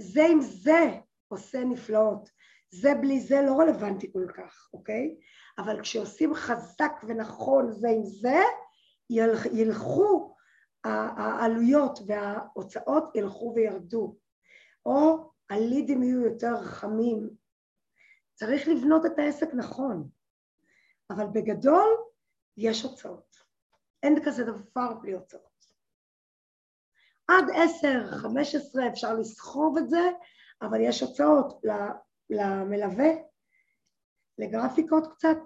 [0.00, 2.30] זה עם זה עושה נפלאות.
[2.70, 5.16] זה בלי זה לא רלוונטי כל כך, אוקיי?
[5.58, 8.42] אבל כשעושים חזק ונכון זה עם זה,
[9.10, 10.34] ילכ, ילכו
[10.84, 14.16] העלויות וההוצאות ילכו וירדו.
[14.86, 17.30] או הלידים יהיו יותר חכמים.
[18.34, 20.08] צריך לבנות את העסק נכון,
[21.10, 22.07] אבל בגדול
[22.58, 23.36] יש הוצאות.
[24.02, 25.66] אין כזה דבר בלי הוצאות.
[27.28, 30.10] עד עשר, חמש עשרה אפשר לסחוב את זה,
[30.62, 31.62] אבל יש הוצאות
[32.30, 33.08] למלווה,
[34.38, 35.38] לגרפיקות קצת,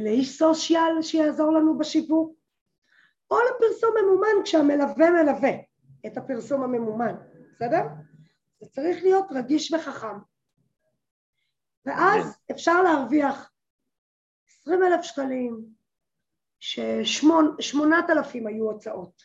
[0.00, 2.36] לאיש סושיאל שיעזור לנו בשיווק,
[3.30, 5.50] או לפרסום ממומן כשהמלווה מלווה
[6.06, 7.14] את הפרסום הממומן,
[7.52, 7.82] בסדר?
[8.60, 10.18] זה צריך להיות רגיש וחכם.
[11.86, 13.52] ואז אפשר להרוויח
[14.66, 15.64] עשרים אלף שקלים,
[16.60, 19.22] ששמונת אלפים היו הוצאות.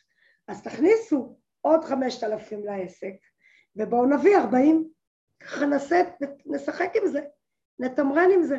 [0.47, 3.13] אז תכניסו עוד חמשת אלפים לעסק,
[3.75, 4.89] ובואו נביא ארבעים.
[5.39, 5.95] ככה נעשה,
[6.45, 7.21] נשחק עם זה,
[7.79, 8.57] נתמרן עם זה.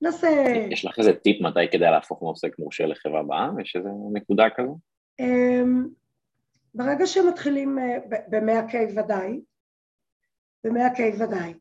[0.00, 0.28] נעשה...
[0.70, 3.60] יש לך איזה טיפ מתי כדאי להפוך מעוסק מורשה לחברה בע"מ?
[3.60, 4.78] יש איזה נקודה כזו?
[5.20, 5.88] אמ,
[6.74, 7.78] ברגע שמתחילים
[8.28, 9.40] ב-100K ודאי,
[10.64, 11.54] ב-100K ודאי,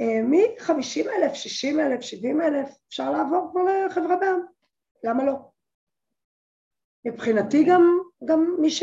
[0.00, 4.40] מ-50 אלף, 60 אלף, 70 אלף, אפשר לעבור כבר לחברה בע"מ,
[5.04, 5.34] למה לא?
[7.04, 8.82] מבחינתי גם, גם מי, ש,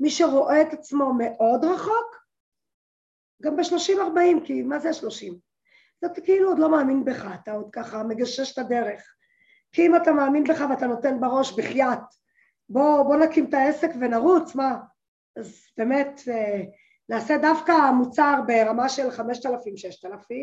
[0.00, 2.26] מי שרואה את עצמו מאוד רחוק,
[3.42, 5.34] גם ב-30-40, כי מה זה ה-30?
[6.06, 9.14] אתה כאילו עוד לא מאמין בך, אתה עוד ככה מגשש את הדרך.
[9.72, 11.98] כי אם אתה מאמין בך ואתה נותן בראש בחייאת,
[12.68, 14.78] בוא, בוא נקים את העסק ונרוץ, מה?
[15.36, 16.62] אז באמת, אה,
[17.08, 20.34] נעשה דווקא מוצר ברמה של 5,000-6,000,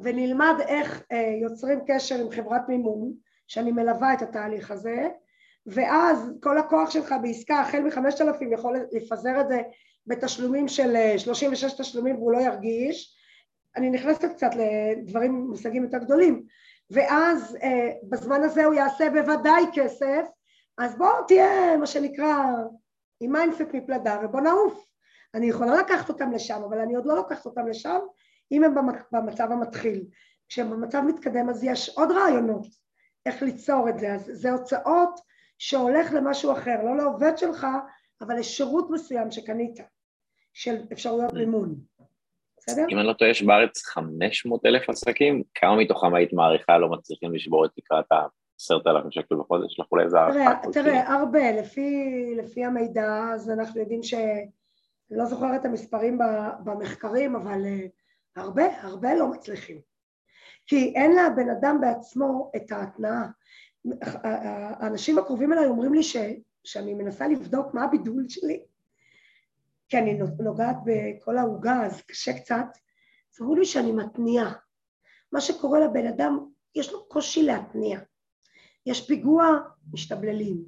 [0.00, 3.12] ונלמד איך אה, יוצרים קשר עם חברת מימון,
[3.46, 5.08] שאני מלווה את התהליך הזה,
[5.66, 9.62] ואז כל הכוח שלך בעסקה החל מ-5,000 יכול לפזר את זה
[10.06, 13.16] בתשלומים של 36 תשלומים והוא לא ירגיש,
[13.76, 16.42] אני נכנסת קצת לדברים, מושגים יותר גדולים,
[16.90, 20.28] ואז אה, בזמן הזה הוא יעשה בוודאי כסף,
[20.78, 22.44] אז בואו תהיה מה שנקרא
[23.20, 24.91] עם mindset מפלדה ובוא נעוף.
[25.34, 27.98] אני יכולה לקחת אותם לשם, אבל אני עוד לא לוקחת אותם לשם
[28.52, 28.74] אם הם
[29.12, 30.04] במצב המתחיל.
[30.48, 32.66] כשהם במצב מתקדם אז יש עוד רעיונות
[33.26, 35.20] איך ליצור את זה, אז זה הוצאות
[35.58, 37.66] שהולך למשהו אחר, לא לעובד שלך,
[38.20, 39.80] אבל לשירות מסוים שקנית,
[40.52, 41.74] של אפשרויות מימון.
[42.58, 42.84] בסדר?
[42.90, 47.34] אם אני לא טועה, יש בארץ 500 אלף עסקים, כמה מתוכם היית מעריכה לא מצליחים
[47.34, 49.74] לשבור את תקרת ה-10,000 שקל בחודש?
[49.74, 50.70] שלחו לאיזה הערכה.
[50.72, 52.04] תראה, הרבה, לפי,
[52.36, 54.14] לפי המידע, אז אנחנו יודעים ש...
[55.16, 56.18] לא זוכרת את המספרים
[56.64, 57.86] במחקרים, אבל אה,
[58.36, 59.80] הרבה, הרבה לא מצליחים.
[60.66, 63.26] כי אין לבן אדם בעצמו את ההתנאה.
[64.80, 66.16] האנשים הקרובים אליי אומרים לי ש,
[66.64, 68.64] שאני מנסה לבדוק מה הבידול שלי,
[69.88, 72.66] כי אני נוגעת בכל העוגה, אז קשה קצת,
[73.34, 74.52] אז אמרו לי שאני מתניעה.
[75.32, 78.00] מה שקורה לבן אדם, יש לו קושי להתניע.
[78.86, 79.58] יש פיגוע,
[79.92, 80.64] משתבללים.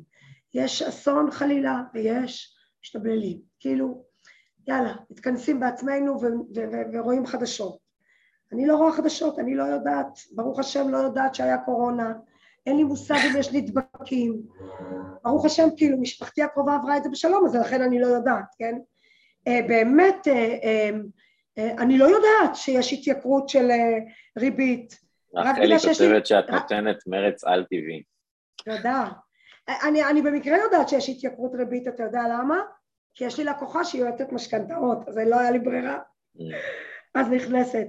[0.54, 3.40] יש אסון חלילה, ויש משתבללים.
[3.60, 4.04] כאילו,
[4.68, 6.20] יאללה, מתכנסים בעצמנו
[6.92, 7.78] ורואים חדשות.
[8.52, 12.12] אני לא רואה חדשות, אני לא יודעת, ברוך השם לא יודעת שהיה קורונה,
[12.66, 14.42] אין לי מושג אם יש נדבקים.
[15.22, 18.78] ברוך השם, כאילו, משפחתי הקרובה עברה את זה בשלום, אז לכן אני לא יודעת, כן?
[19.46, 20.28] באמת,
[21.58, 23.68] אני לא יודעת שיש התייקרות של
[24.38, 24.98] ריבית.
[25.34, 28.02] רחלי כותבת שאת נותנת מרץ על-טבעי.
[28.64, 29.08] תודה.
[29.68, 32.60] אני, אני במקרה יודעת שיש התייקרות ריבית, אתה יודע למה?
[33.14, 35.98] כי יש לי לקוחה שהיא יועצת משכנתאות, אז לא היה לי ברירה.
[36.36, 36.40] Mm.
[37.14, 37.86] אז נכנסת.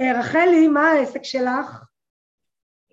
[0.00, 1.84] אה, רחלי, מה העסק שלך?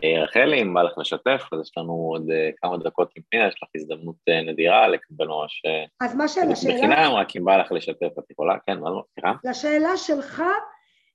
[0.04, 3.48] אה, רחלי, אם בא לך לשתף, אז יש לנו עוד אה, כמה דקות עם פנינה,
[3.48, 4.16] יש לך הזדמנות
[4.48, 5.62] נדירה לקבל ממש...
[6.02, 6.56] אז מה שאלה?
[6.56, 6.78] שאלה?
[6.78, 9.34] בחינם, רק אם בא לך לשתף, את יכולה, כן, מה לא, סליחה?
[9.44, 10.44] לשאלה שלך,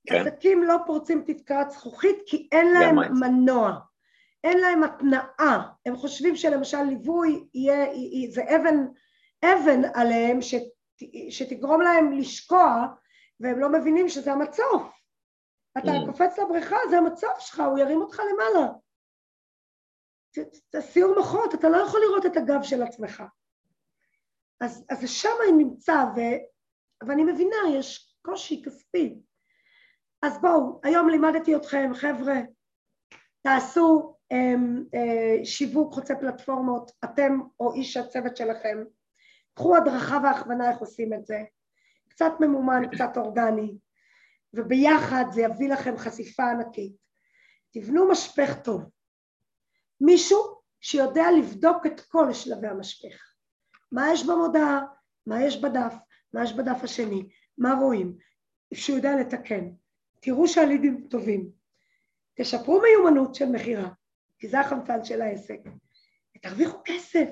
[0.06, 0.26] כן.
[0.26, 3.78] עסקים לא פורצים תקרת זכוכית כי אין להם מנוע,
[4.44, 7.86] אין להם התנעה, הם חושבים שלמשל ליווי יהיה,
[8.30, 8.86] זה אבן,
[9.44, 10.62] אבן עליהם שת,
[11.30, 12.86] שתגרום להם לשקוע
[13.40, 14.82] והם לא מבינים שזה המצוף.
[15.78, 16.06] אתה mm.
[16.06, 18.72] קופץ לבריכה, זה המצוף שלך, הוא ירים אותך למעלה.
[20.72, 23.22] זה סיור מוחות, אתה לא יכול לראות את הגב של עצמך.
[24.60, 26.20] אז, אז שם אני נמצא, ו,
[27.08, 29.20] ואני מבינה, יש קושי כספי.
[30.22, 32.34] אז בואו, היום לימדתי אתכם, חבר'ה,
[33.42, 38.84] תעשו הם, אה, שיווק חוצה פלטפורמות, אתם או איש הצוות שלכם,
[39.56, 41.42] קחו הדרכה והכוונה איך עושים את זה,
[42.08, 43.78] קצת ממומן, קצת אורגני,
[44.54, 46.96] וביחד זה יביא לכם חשיפה ענקית.
[47.70, 48.90] תבנו משפך טוב.
[50.00, 50.38] מישהו
[50.80, 53.34] שיודע לבדוק את כל שלבי המשפך.
[53.92, 54.80] מה יש במודעה,
[55.26, 55.94] מה יש בדף,
[56.32, 57.28] מה יש בדף השני,
[57.58, 58.16] מה רואים,
[58.74, 59.70] שהוא יודע לתקן.
[60.20, 61.50] תראו שהלידים טובים.
[62.34, 63.88] תשפרו מיומנות של מכירה,
[64.38, 65.60] כי זה החמצן של העסק.
[66.36, 67.28] ותרוויחו כסף.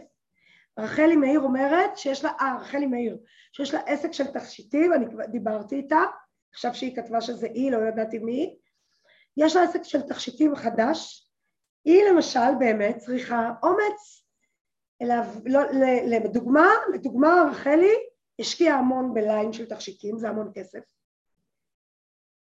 [0.79, 3.19] רחלי מאיר אומרת שיש לה, אה, רחלי מאיר,
[3.53, 6.03] שיש לה עסק של תכשיטים, אני כבר דיברתי איתה,
[6.53, 8.57] עכשיו שהיא כתבה שזה היא, לא ידעתי מי,
[9.37, 11.29] יש לה עסק של תכשיטים חדש,
[11.85, 14.25] היא למשל באמת צריכה אומץ,
[15.03, 15.15] אלא,
[15.45, 15.61] לא,
[16.07, 17.95] לדוגמה, לדוגמה רחלי
[18.41, 20.81] השקיעה המון בליין של תכשיטים, זה המון כסף,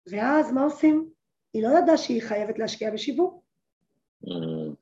[0.06, 1.10] ואז מה עושים?
[1.54, 3.44] היא לא ידעה שהיא חייבת להשקיע בשיווק,
[4.24, 4.28] mm.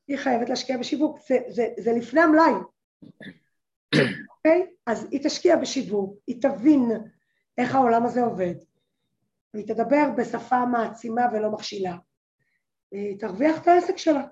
[0.07, 2.53] היא חייבת להשקיע בשיווק, זה, זה, זה לפני המלאי,
[3.95, 4.61] אוקיי?
[4.61, 4.71] Okay?
[4.85, 6.91] אז היא תשקיע בשיווק, היא תבין
[7.57, 8.55] איך העולם הזה עובד,
[9.53, 11.95] והיא תדבר בשפה מעצימה ולא מכשילה,
[12.91, 14.23] והיא תרוויח את העסק שלה.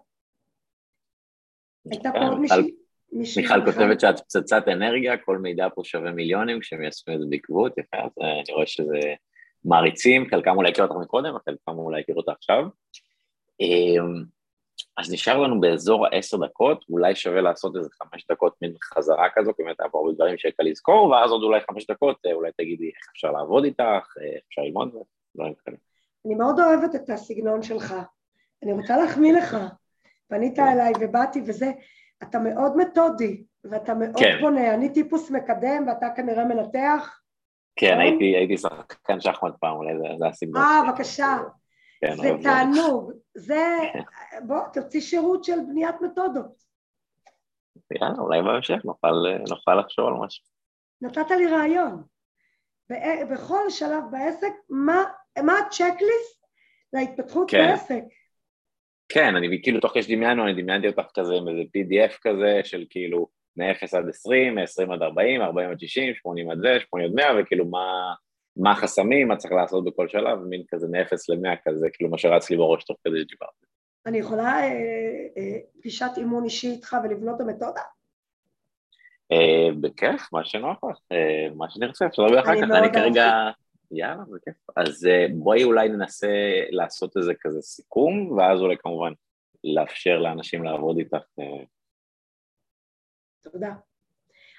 [1.91, 2.75] הייתה פה עוד מישהי?
[3.41, 7.77] מיכל כותבת שאת פצצת אנרגיה, כל מידע פה שווה מיליונים, כשהם יעשו את זה בעקבות,
[7.77, 8.99] יפה, אז אה, אני רואה שזה
[9.65, 12.63] מעריצים, חלקם אולי הכיר אותך מקודם, וחלקם אולי הכיר אותך עכשיו.
[14.97, 19.51] אז נשאר לנו באזור העשר דקות, אולי שווה לעשות איזה חמש דקות מין חזרה כזו,
[19.57, 22.51] כי באמת היה פה הרבה דברים שקל לזכור, ואז עוד אולי חמש דקות, אה, אולי
[22.57, 24.89] תגידי איך אפשר לעבוד איתך, אה, איך אפשר ללמוד,
[25.35, 25.77] דברים כאלה.
[26.25, 27.95] אני מאוד אוהבת את הסגנון שלך.
[28.63, 29.57] אני רוצה להחמיא לך.
[30.29, 30.67] פנית כן.
[30.67, 31.71] אליי ובאתי וזה,
[32.23, 34.37] אתה מאוד מתודי, ואתה מאוד כן.
[34.41, 34.73] בונה.
[34.73, 37.19] אני טיפוס מקדם ואתה כנראה מנתח.
[37.75, 38.01] כן, נכון?
[38.01, 40.61] הייתי, הייתי שחקן שחמט פעם, אולי זה, זה הסגנון.
[40.61, 41.37] אה, בבקשה.
[42.01, 43.11] כן, זה תענוג.
[43.37, 43.77] זה,
[44.47, 46.63] בוא, תוציא שירות של בניית מתודות.
[47.91, 49.13] יאללה, אולי בהמשך נוכל,
[49.49, 50.45] נוכל לחשוב על משהו.
[51.01, 52.03] נתת לי רעיון.
[53.31, 55.03] בכל שלב בעסק, מה,
[55.43, 56.45] מה הצ'קליסט
[56.93, 57.57] להתפתחות כן.
[57.57, 58.03] בעסק?
[59.09, 62.85] כן, אני כאילו תוך כדי דמיינו, אני דמיינתי אותך כזה עם איזה PDF כזה של
[62.89, 67.15] כאילו מ-0 עד 20, מ-20 עד 40, 40 עד 60, 80 עד זה, 80 עד
[67.15, 68.13] 100, וכאילו מה,
[68.59, 72.49] מה החסמים, מה צריך לעשות בכל שלב, מין כזה מ-0 ל-100 כזה, כאילו מה שרץ
[72.49, 73.65] לי בראש תוך כדי שדיברתי.
[74.05, 74.71] אני יכולה אה,
[75.37, 77.81] אה, פגישת אימון אישי איתך ולבנות את המתודה?
[79.31, 80.97] אה, בכיף, מה שנוח לך,
[81.55, 83.29] מה שנרצה, אפשר לדבר אחר כך, אני כרגע...
[83.91, 84.55] יאללה, זה כיף.
[84.75, 86.27] אז בואי אולי ננסה
[86.69, 89.11] לעשות איזה כזה סיכום, ואז אולי כמובן
[89.63, 91.17] לאפשר לאנשים לעבוד איתך
[93.43, 93.73] תודה.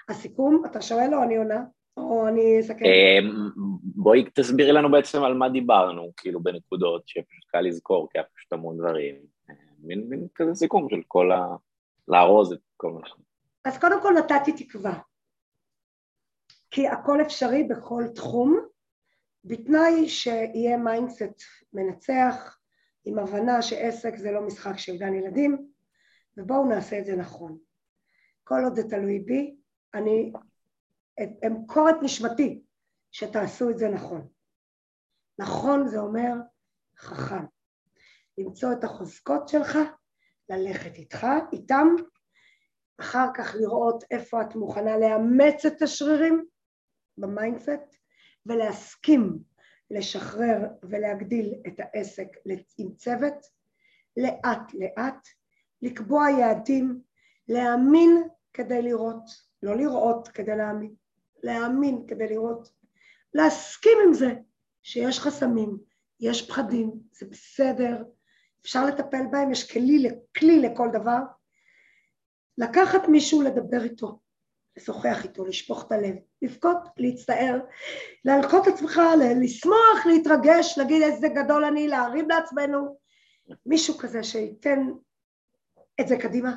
[0.08, 1.60] הסיכום, אתה שואל או אני עונה?
[2.00, 2.84] או אני אסכם?
[2.84, 3.50] אמ,
[3.82, 8.52] בואי תסבירי לנו בעצם על מה דיברנו, כאילו בנקודות שפשוט קל לזכור, כי היה פשוט
[8.52, 9.14] המון דברים.
[9.82, 11.46] מין, מין כזה סיכום של כל ה...
[12.08, 13.12] לארוז את כל מה ש...
[13.64, 14.98] אז קודם כל נתתי תקווה.
[16.70, 18.60] כי הכל אפשרי בכל תחום,
[19.44, 22.58] בתנאי שיהיה mindset מנצח,
[23.04, 25.66] עם הבנה שעסק זה לא משחק של גן ילדים,
[26.36, 27.58] ובואו נעשה את זה נכון.
[28.44, 29.56] כל עוד זה תלוי בי,
[29.94, 30.32] אני
[31.46, 32.62] אמכור את נשמתי
[33.12, 34.28] שתעשו את זה נכון.
[35.38, 36.32] נכון זה אומר
[36.98, 37.44] חכם.
[38.38, 39.78] למצוא את החוזקות שלך,
[40.48, 41.86] ללכת איתך, איתם,
[43.00, 46.44] אחר כך לראות איפה את מוכנה לאמץ את השרירים
[47.18, 47.96] ב mindset
[48.46, 49.38] ולהסכים
[49.90, 52.28] לשחרר ולהגדיל את העסק
[52.78, 53.46] עם צוות,
[54.16, 55.28] לאט לאט,
[55.82, 57.02] לקבוע יעדים,
[57.48, 59.24] להאמין כדי לראות,
[59.62, 60.94] לא לראות כדי להאמין,
[61.42, 62.72] להאמין כדי לראות,
[63.34, 64.34] להסכים עם זה
[64.82, 65.78] שיש חסמים,
[66.20, 68.02] יש פחדים, זה בסדר,
[68.62, 71.20] אפשר לטפל בהם, יש כלי, כלי לכל דבר,
[72.58, 74.18] לקחת מישהו לדבר איתו,
[74.76, 77.60] לשוחח איתו, לשפוך את הלב, לבכות, להצטער,
[78.24, 79.00] להלקות עצמך,
[79.42, 82.98] לשמוח, להתרגש, להגיד איזה גדול אני, להרים לעצמנו,
[83.66, 84.86] מישהו כזה שייתן
[86.00, 86.56] את זה קדימה.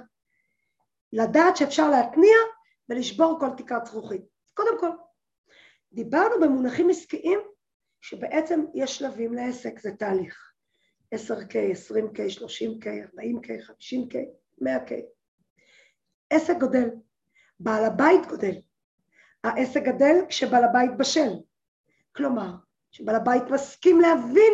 [1.14, 2.38] לדעת שאפשר להתניע
[2.90, 4.33] ולשבור כל תקרת זכוכית.
[4.54, 4.90] קודם כל,
[5.94, 7.40] דיברנו במונחים עסקיים
[8.02, 10.54] שבעצם יש שלבים לעסק, זה תהליך.
[11.16, 11.56] 10K,
[11.90, 12.86] 20K, 30K,
[13.16, 14.16] 40K, 50K,
[14.62, 14.94] 100K.
[16.30, 16.90] עסק גודל,
[17.60, 18.56] בעל הבית גודל.
[19.44, 21.32] העסק גדל כשבעל הבית בשל.
[22.16, 22.52] כלומר,
[22.92, 24.54] שבעל הבית מסכים להבין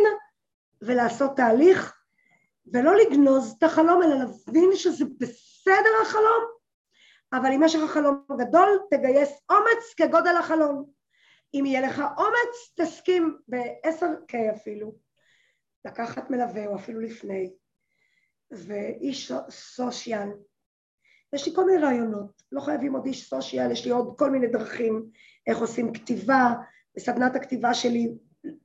[0.81, 1.99] ולעשות תהליך,
[2.73, 6.58] ולא לגנוז את החלום, אלא להבין שזה בסדר החלום,
[7.33, 10.85] אבל אם יש לך חלום גדול, תגייס אומץ כגודל החלום.
[11.53, 14.95] אם יהיה לך אומץ, תסכים ב-10K אפילו,
[15.85, 17.53] לקחת מלווה או אפילו לפני,
[18.51, 20.29] ואיש סושיאל.
[21.33, 24.47] יש לי כל מיני רעיונות, לא חייבים עוד איש סושיאל, יש לי עוד כל מיני
[24.47, 25.09] דרכים
[25.47, 26.53] איך עושים כתיבה,
[26.95, 28.13] בסדנת הכתיבה שלי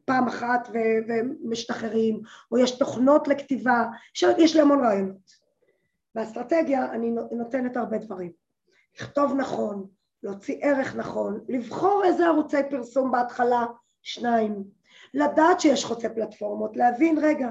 [0.04, 2.20] פעם אחת ו- ומשתחררים,
[2.52, 3.84] או יש תוכנות לכתיבה,
[4.38, 5.44] יש לי המון רעיונות.
[6.14, 8.43] באסטרטגיה אני נותנת הרבה דברים.
[9.00, 9.86] לכתוב נכון,
[10.22, 13.66] להוציא ערך נכון, לבחור איזה ערוצי פרסום בהתחלה,
[14.02, 14.64] שניים,
[15.14, 17.48] לדעת שיש חוצה פלטפורמות, להבין, רגע,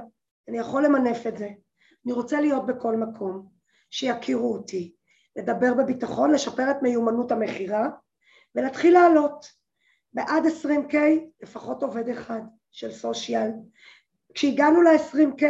[0.47, 1.49] אני יכול למנף את זה,
[2.05, 3.47] אני רוצה להיות בכל מקום,
[3.89, 4.93] שיכירו אותי,
[5.35, 7.89] לדבר בביטחון, לשפר את מיומנות המכירה
[8.55, 9.63] ולהתחיל לעלות.
[10.13, 10.95] בעד 20K
[11.41, 12.41] לפחות עובד אחד
[12.71, 13.49] של סושיאל.
[14.33, 15.43] כשהגענו ל-20K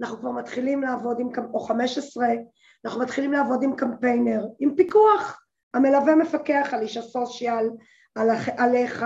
[0.00, 2.26] אנחנו כבר מתחילים לעבוד עם, או 15,
[2.84, 5.44] אנחנו מתחילים לעבוד עם קמפיינר, עם פיקוח.
[5.74, 7.70] המלווה מפקח על איש הסושיאל,
[8.14, 9.04] על, עליך,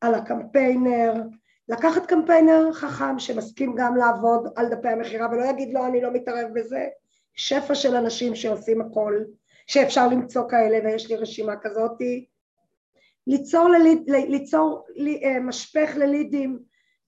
[0.00, 1.14] על הקמפיינר,
[1.68, 6.48] לקחת קמפיינר חכם שמסכים גם לעבוד על דפי המכירה ולא יגיד לא אני לא מתערב
[6.54, 6.86] בזה,
[7.34, 9.24] שפע של אנשים שעושים הכל,
[9.66, 12.26] שאפשר למצוא כאלה ויש לי רשימה כזאתי,
[13.26, 14.86] ליצור, לליד, ליצור
[15.24, 16.58] אה, משפך ללידים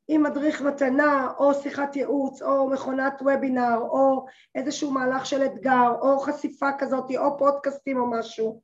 [0.08, 6.18] עם מדריך מתנה או שיחת ייעוץ או מכונת וובינר או איזשהו מהלך של אתגר או
[6.18, 8.62] חשיפה כזאת או פודקאסטים או משהו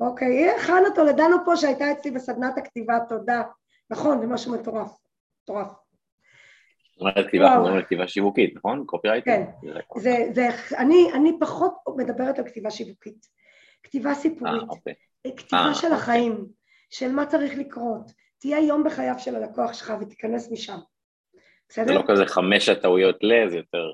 [0.00, 3.42] אוקיי, הכנו טולדנו פה שהייתה אצלי בסדנת הכתיבה, תודה.
[3.90, 4.96] נכון, זה משהו מטורף,
[5.42, 5.68] מטורף.
[7.00, 8.84] אומרת, כתיבה, אנחנו מדברים על כתיבה שיווקית, נכון?
[8.86, 9.30] קופירייטר?
[9.30, 9.44] כן,
[9.96, 10.48] זה, זה,
[10.78, 13.26] אני, אני פחות מדברת על כתיבה שיווקית.
[13.82, 14.94] כתיבה סיפורית, 아, אה, אוקיי.
[15.36, 15.98] כתיבה 아, של אוקיי.
[15.98, 16.46] החיים,
[16.90, 18.12] של מה צריך לקרות.
[18.44, 20.78] תהיה יום בחייו של הלקוח שלך ותיכנס משם.
[21.68, 21.86] בסדר?
[21.86, 23.92] זה לא כזה חמש הטעויות ל, זה יותר...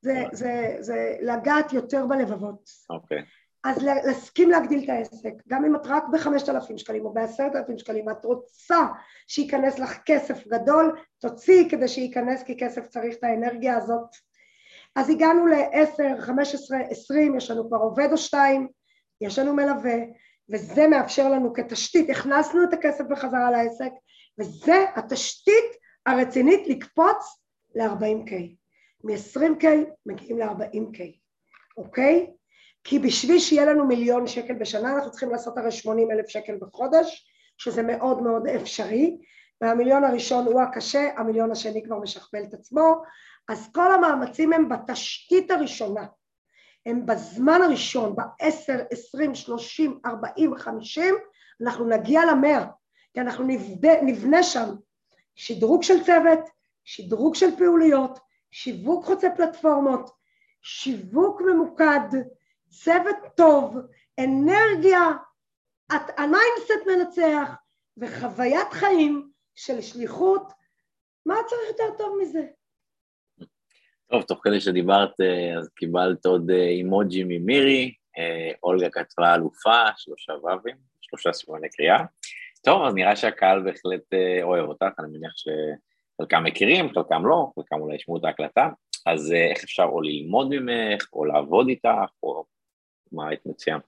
[0.00, 2.70] זה, זה, זה לגעת יותר בלבבות.
[2.90, 3.22] אוקיי.
[3.64, 7.78] אז להסכים להגדיל את העסק, גם אם את רק בחמשת אלפים שקלים או בעשרת אלפים
[7.78, 8.78] שקלים, את רוצה
[9.28, 14.08] שייכנס לך כסף גדול, תוציאי כדי שייכנס כי כסף צריך את האנרגיה הזאת.
[14.96, 18.68] אז הגענו ל-10, 15, 20, יש לנו כבר עובד או שתיים,
[19.20, 19.94] יש לנו מלווה,
[20.50, 23.92] וזה מאפשר לנו כתשתית, הכנסנו את הכסף בחזרה לעסק,
[24.38, 25.64] וזה התשתית
[26.06, 27.42] הרצינית לקפוץ
[27.74, 28.32] ל-40K.
[29.04, 29.66] מ-20K
[30.06, 31.00] מגיעים ל-40K,
[31.76, 32.30] אוקיי?
[32.84, 37.28] כי בשביל שיהיה לנו מיליון שקל בשנה אנחנו צריכים לעשות הרי 80 אלף שקל בחודש,
[37.58, 39.18] שזה מאוד מאוד אפשרי,
[39.60, 43.02] והמיליון הראשון הוא הקשה, המיליון השני כבר משכפל את עצמו,
[43.48, 46.06] אז כל המאמצים הם בתשתית הראשונה,
[46.88, 51.14] הם בזמן הראשון, ב-10, 20, 30, 40, 50,
[51.62, 52.64] אנחנו נגיע למאה,
[53.14, 54.74] כי אנחנו נבנה, נבנה שם
[55.34, 56.38] שדרוג של צוות,
[56.84, 58.18] שדרוג של פעילויות,
[58.50, 60.10] שיווק חוצה פלטפורמות,
[60.62, 62.08] שיווק ממוקד,
[62.68, 63.76] צוות טוב,
[64.20, 65.00] אנרגיה,
[65.90, 67.50] ה mindset מנצח
[67.96, 70.52] וחוויית חיים של שליחות,
[71.26, 72.46] מה צריך יותר טוב מזה?
[74.10, 79.82] טוב, תוך כדי שדיברת, אה, אז קיבלת עוד אה, אימוג'י ממירי, אה, אולגה כתבה אלופה,
[79.96, 81.98] שלושה ווים, שלושה סימני קריאה.
[82.62, 84.02] טוב, אז נראה שהקהל בהחלט
[84.42, 88.68] אוהב אותך, אני מניח שחלקם מכירים, חלקם לא, חלקם אולי ישמעו את ההקלטה,
[89.06, 92.44] אז איך אפשר או ללמוד ממך, או לעבוד איתך, או
[93.12, 93.78] מה היית מציעה?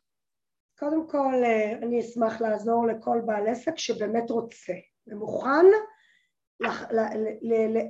[0.79, 1.35] קודם כל,
[1.83, 4.73] אני אשמח לעזור לכל בעל עסק שבאמת רוצה
[5.07, 5.67] ומוכן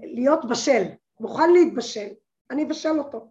[0.03, 0.83] להיות בשל,
[1.21, 2.09] מוכן להתבשל,
[2.51, 3.29] אני אבשל אותו.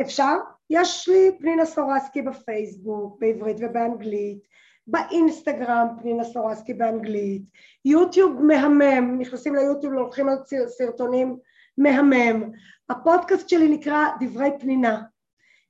[0.00, 0.36] אפשר?
[0.70, 4.38] יש לי פנינה סורסקי בפייסבוק, בעברית ובאנגלית,
[4.86, 7.42] באינסטגרם פנינה סורסקי באנגלית,
[7.84, 10.36] יוטיוב מהמם, נכנסים ליוטיוב, הולכים על
[10.66, 11.36] סרטונים
[11.78, 12.50] מהמם,
[12.88, 15.02] הפודקאסט שלי נקרא דברי פנינה,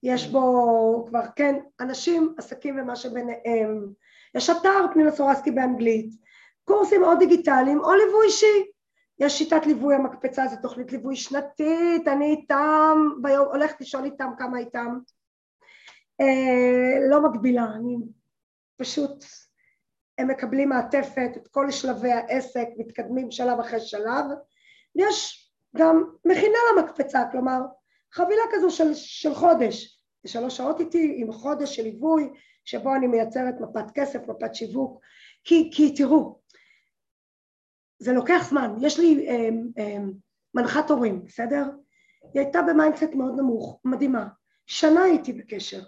[0.02, 3.86] יש בו כבר, כן, אנשים, עסקים ומה שביניהם,
[4.34, 6.10] יש אתר פנינה סורסקי באנגלית,
[6.64, 8.71] קורסים או דיגיטליים או ליווי אישי,
[9.18, 14.58] יש שיטת ליווי המקפצה, זו תוכנית ליווי שנתית, אני איתם, ביום, הולכת לשאול איתם כמה
[14.58, 14.98] איתם,
[16.20, 17.96] אה, לא מגבילה, אני
[18.76, 19.24] פשוט
[20.18, 24.24] הם מקבלים מעטפת, את כל שלבי העסק, מתקדמים שלב אחרי שלב.
[24.94, 25.42] יש
[25.76, 27.60] גם מכינה למקפצה, כלומר
[28.12, 32.30] חבילה כזו של, של חודש, שלוש שעות איתי עם חודש של ליווי
[32.64, 35.00] שבו אני מייצרת מפת כסף, מפת שיווק,
[35.44, 36.41] כי, כי תראו,
[38.02, 39.48] זה לוקח זמן, יש לי אה,
[39.78, 39.98] אה,
[40.54, 41.64] מנחת הורים, בסדר?
[42.34, 44.26] היא הייתה ב mindset מאוד נמוך, מדהימה,
[44.66, 45.80] שנה הייתי בקשר,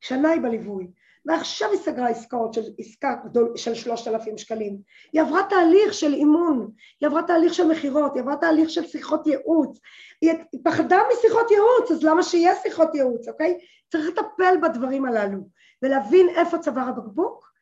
[0.00, 0.90] שנה היא בליווי,
[1.26, 4.78] ועכשיו היא סגרה עסקאות של עסקה גדול, של שלושת אלפים שקלים.
[5.12, 9.26] היא עברה תהליך של אימון, היא עברה תהליך של מכירות, היא עברה תהליך של שיחות
[9.26, 9.80] ייעוץ.
[10.20, 10.32] היא
[10.64, 13.58] פחדה משיחות ייעוץ, אז למה שיהיה שיחות ייעוץ, אוקיי?
[13.92, 15.38] צריך לטפל בדברים הללו
[15.82, 17.53] ולהבין איפה צוואר הבקבוק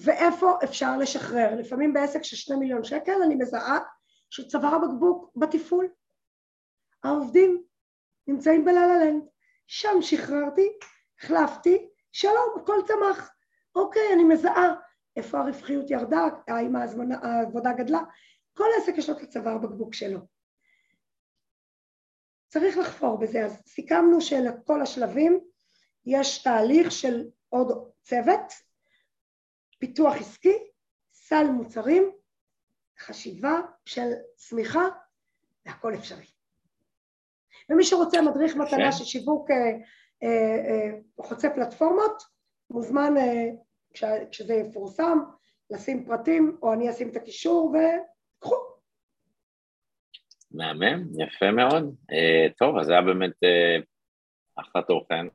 [0.00, 1.54] ואיפה אפשר לשחרר.
[1.54, 3.78] לפעמים בעסק של שני מיליון שקל אני מזהה
[4.30, 5.88] שצוואר הבקבוק בתפעול.
[7.04, 7.62] העובדים
[8.26, 9.22] נמצאים בלה-לה-לנד.
[9.66, 10.68] שם שחררתי,
[11.18, 13.30] החלפתי, שלום, הכל צמח.
[13.74, 14.74] אוקיי, אני מזהה
[15.16, 16.76] איפה הרווחיות ירדה, האם
[17.22, 18.00] העבודה גדלה,
[18.54, 20.18] כל עסק יש לו את הצוואר בקבוק שלו.
[22.48, 25.40] צריך לחפור בזה, אז סיכמנו שלכל השלבים
[26.06, 28.52] יש תהליך של עוד צוות,
[29.78, 30.58] פיתוח עסקי,
[31.12, 32.10] סל מוצרים,
[32.98, 34.84] חשיבה של צמיחה,
[35.66, 36.26] והכל אפשרי.
[37.70, 39.56] ומי שרוצה מדריך מתנה של שיווק אה,
[40.22, 42.22] אה, אה, חוצה פלטפורמות,
[42.70, 43.14] מוזמן
[44.30, 45.18] כשזה יפורסם
[45.70, 48.54] לשים פרטים או אני אשים את הקישור וקחו.
[50.50, 51.96] מהמם, יפה מאוד.
[52.58, 53.34] טוב, אז זה היה באמת
[54.56, 55.26] אחלה תוכן,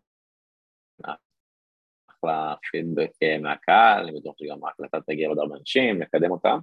[2.24, 3.11] אחלה פידבק
[3.41, 6.55] מהקהל, אני בטוח שגם ההקלטה תגיע עוד הרבה אנשים, נקדם אותה.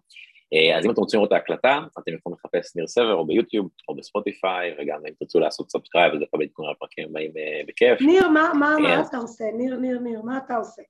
[0.55, 3.69] אה, אז אם אתם רוצים לראות את ההקלטה, אתם יכולים לחפש ניר סבר או ביוטיוב
[3.89, 8.01] או בספוטיפיי, וגם אם תרצו לעשות subscribe אז לקבל עדכון על הפרקים הבאים אה, בכיף.
[8.01, 9.45] ניר, מה, מה, מה אה, אתה עושה?
[9.57, 10.83] ניר, ניר, ניר, מה אתה עושה?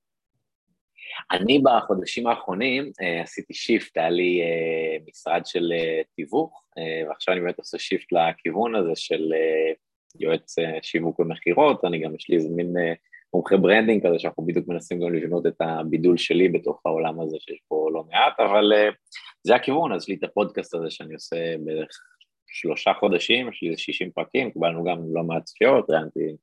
[1.31, 2.93] אני בחודשים האחרונים
[3.23, 4.41] עשיתי shift, היה לי
[5.09, 5.73] משרד של
[6.17, 6.65] תיווך,
[7.09, 9.33] ועכשיו אני באמת עושה shift לכיוון הזה של
[10.21, 12.75] יועץ שיווק ומכירות, אני גם, יש לי איזה מין
[13.35, 17.61] מומחה branding כזה, שאנחנו בדיוק מנסים גם לבנות את הבידול שלי בתוך העולם הזה, שיש
[17.69, 18.95] פה לא מעט, אבל uh,
[19.43, 21.89] זה הכיוון, אז יש לי את הפודקאסט הזה שאני עושה בערך
[22.47, 26.37] שלושה חודשים, יש לי איזה 60 פרקים, קיבלנו גם לא מעט צפיות, ראיינתי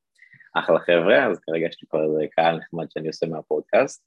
[0.53, 4.03] אחלה חבר'ה, אז כרגע יש לי כבר איזה קהל נחמד שאני עושה מהפודקאסט,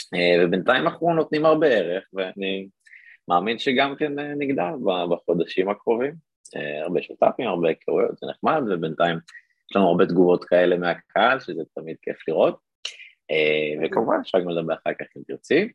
[0.00, 2.68] uh, ובינתיים אנחנו נותנים הרבה ערך, ואני
[3.28, 4.72] מאמין שגם כן אה, נגדל
[5.10, 6.14] בחודשים הקרובים,
[6.84, 9.18] הרבה שותפים, הרבה היכרויות, זה נחמד, ובינתיים
[9.70, 12.58] יש לנו הרבה תגובות כאלה מהקהל, שזה תמיד כיף לראות.
[13.30, 15.68] אה, וכמובן, אפשר גם לדבר אחר כך אם תרצי.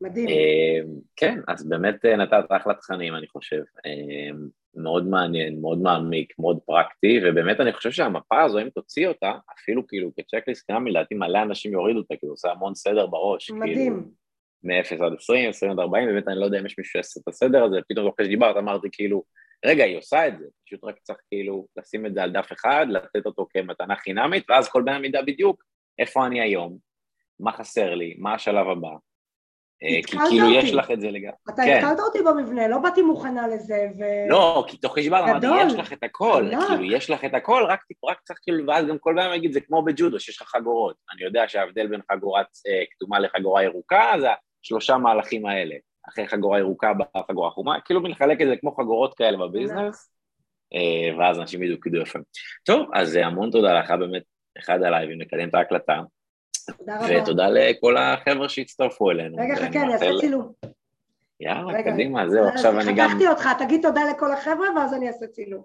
[0.00, 0.28] מדהים.
[0.28, 0.80] אה,
[1.16, 3.62] כן, אז באמת אה, נתת אחלה תכנים, אני חושב.
[4.76, 9.86] מאוד מעניין, מאוד מעמיק, מאוד פרקטי, ובאמת אני חושב שהמפה הזו, אם תוציא אותה, אפילו
[9.86, 13.46] כאילו כצ'קליסט גם לדעתי מלא אנשים יורידו אותה, כאילו עושה המון סדר בראש.
[13.46, 13.92] כאילו, מדהים.
[13.92, 14.24] כאילו,
[14.64, 17.28] מ-0 עד 20, 20 עד 40, באמת אני לא יודע אם יש מישהו שיעשה את
[17.28, 19.24] הסדר הזה, פתאום אחרי שדיברת אמרתי כאילו,
[19.66, 22.86] רגע, היא עושה את זה, פשוט רק צריך כאילו לשים את זה על דף אחד,
[22.90, 25.64] לתת אותו כמתנה חינמית, ואז כל בן אדם ידע בדיוק
[25.98, 26.78] איפה אני היום,
[27.40, 28.88] מה חסר לי, מה השלב הבא.
[29.82, 30.58] אה, כי כאילו אותי.
[30.58, 31.36] יש לך את זה לגמרי.
[31.54, 31.76] אתה כן.
[31.76, 34.02] התחלת אותי במבנה, לא באתי מוכנה לזה, ו...
[34.30, 37.80] לא, כי תוך חשבון אמרתי, יש לך את הכל, כאילו, יש לך את הכל, רק,
[38.04, 40.96] רק צריך כאילו, ואז גם כל פעם יגיד, זה כמו בג'ודו, שיש לך חגורות.
[41.12, 44.26] אני יודע שההבדל בין חגורה אה, כתומה לחגורה ירוקה, זה
[44.64, 45.74] השלושה מהלכים האלה.
[46.08, 50.10] אחרי חגורה ירוקה בחגורה חומה, כאילו מלחלק את זה כמו חגורות כאלה בביזנס,
[50.74, 52.18] אה, ואז אנשים ידעו כאילו יפה.
[52.64, 54.22] טוב, אז המון תודה לך, באמת,
[54.58, 56.00] אחד עליי, ונקדם את ההקלטה.
[56.78, 57.22] תודה רבה.
[57.22, 59.36] ותודה לכל החבר'ה שהצטרפו אלינו.
[59.36, 60.52] רגע, חכה, אני אעשה צילום.
[61.40, 63.08] יאללה, קדימה, זהו, עכשיו אני גם...
[63.08, 65.62] חתכתי אותך, תגיד תודה לכל החבר'ה, ואז אני אעשה צילום.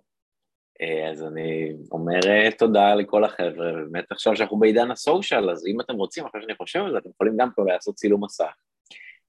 [0.81, 5.81] אה, אז אני אומר אה, תודה לכל החבר'ה, ובאמת עכשיו שאנחנו בעידן הסושיאל, אז אם
[5.81, 8.53] אתם רוצים, אחרי שאני חושב על זה, אתם יכולים גם פה לעשות צילום מסך.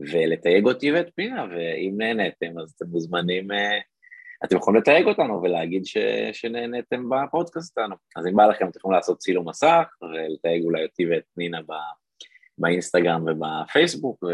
[0.00, 3.78] ולתייג אותי ואת פנינה, ואם נהניתם אז אתם מוזמנים, אה,
[4.44, 5.96] אתם יכולים לתייג אותנו ולהגיד ש,
[6.32, 7.94] שנהניתם בפודקאסט שלנו.
[8.16, 11.72] אז אם בא לכם אתם יכולים לעשות צילום מסך ולתייג אולי אותי ואת פנינה ב,
[12.58, 14.24] באינסטגרם ובפייסבוק,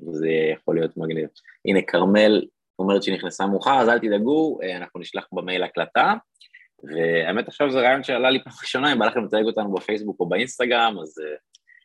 [0.00, 1.28] וזה יכול להיות מגניב.
[1.64, 2.42] הנה כרמל
[2.78, 6.14] אומרת שהיא נכנסה מאוחר, אז אל תדאגו, אה, אנחנו נשלח במייל הקלטה.
[6.82, 10.28] והאמת עכשיו זה רעיון שעלה לי פעם ראשונה, אם בא לכם לתייג אותנו בפייסבוק או
[10.28, 11.36] באינסטגרם, אז אה,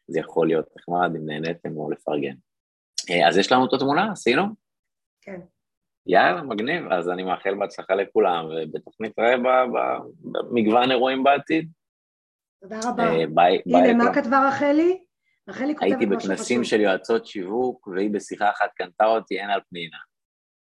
[0.08, 2.36] זה יכול להיות נחמד אם נהניתם או לפרגן.
[3.10, 4.44] אה, אז יש לנו את התמונה, עשינו?
[5.22, 5.40] כן.
[6.08, 6.92] יאללה, מגניב.
[6.92, 11.72] אז אני מאחל בהצלחה לכולם, ובטח נתראה במגוון אירועים בעתיד.
[12.62, 13.04] תודה רבה.
[13.04, 13.62] אה, ביי.
[13.66, 15.04] הנה, מה כתבה רחלי?
[15.50, 16.02] רחלי כותבת משהו חשוב.
[16.02, 19.98] הייתי בכנסים של יועצות שיווק, והיא בשיחה אחת קנתה אותי, אין על פנינה.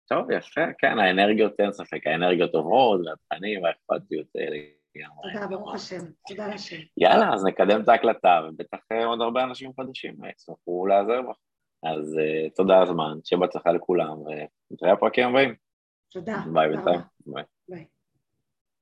[0.09, 4.57] טוב, יפה, כן, האנרגיות, אין ספק, האנרגיות עוברות, והתכנים והאכפתיות האלה
[5.23, 5.99] תודה, ברוך השם,
[6.29, 6.77] תודה לשם.
[6.97, 11.37] יאללה, אז נקדם את ההקלטה, ובטח עוד הרבה אנשים חדשים יצטרכו לעזר בך.
[11.83, 12.19] אז
[12.57, 14.19] תודה הזמן, שיהיה בהצלחה לכולם,
[14.71, 15.55] ונתראה בפרקים הבאים.
[16.11, 16.43] תודה.
[16.53, 17.01] ביי בינתיים.
[17.27, 17.45] ביי.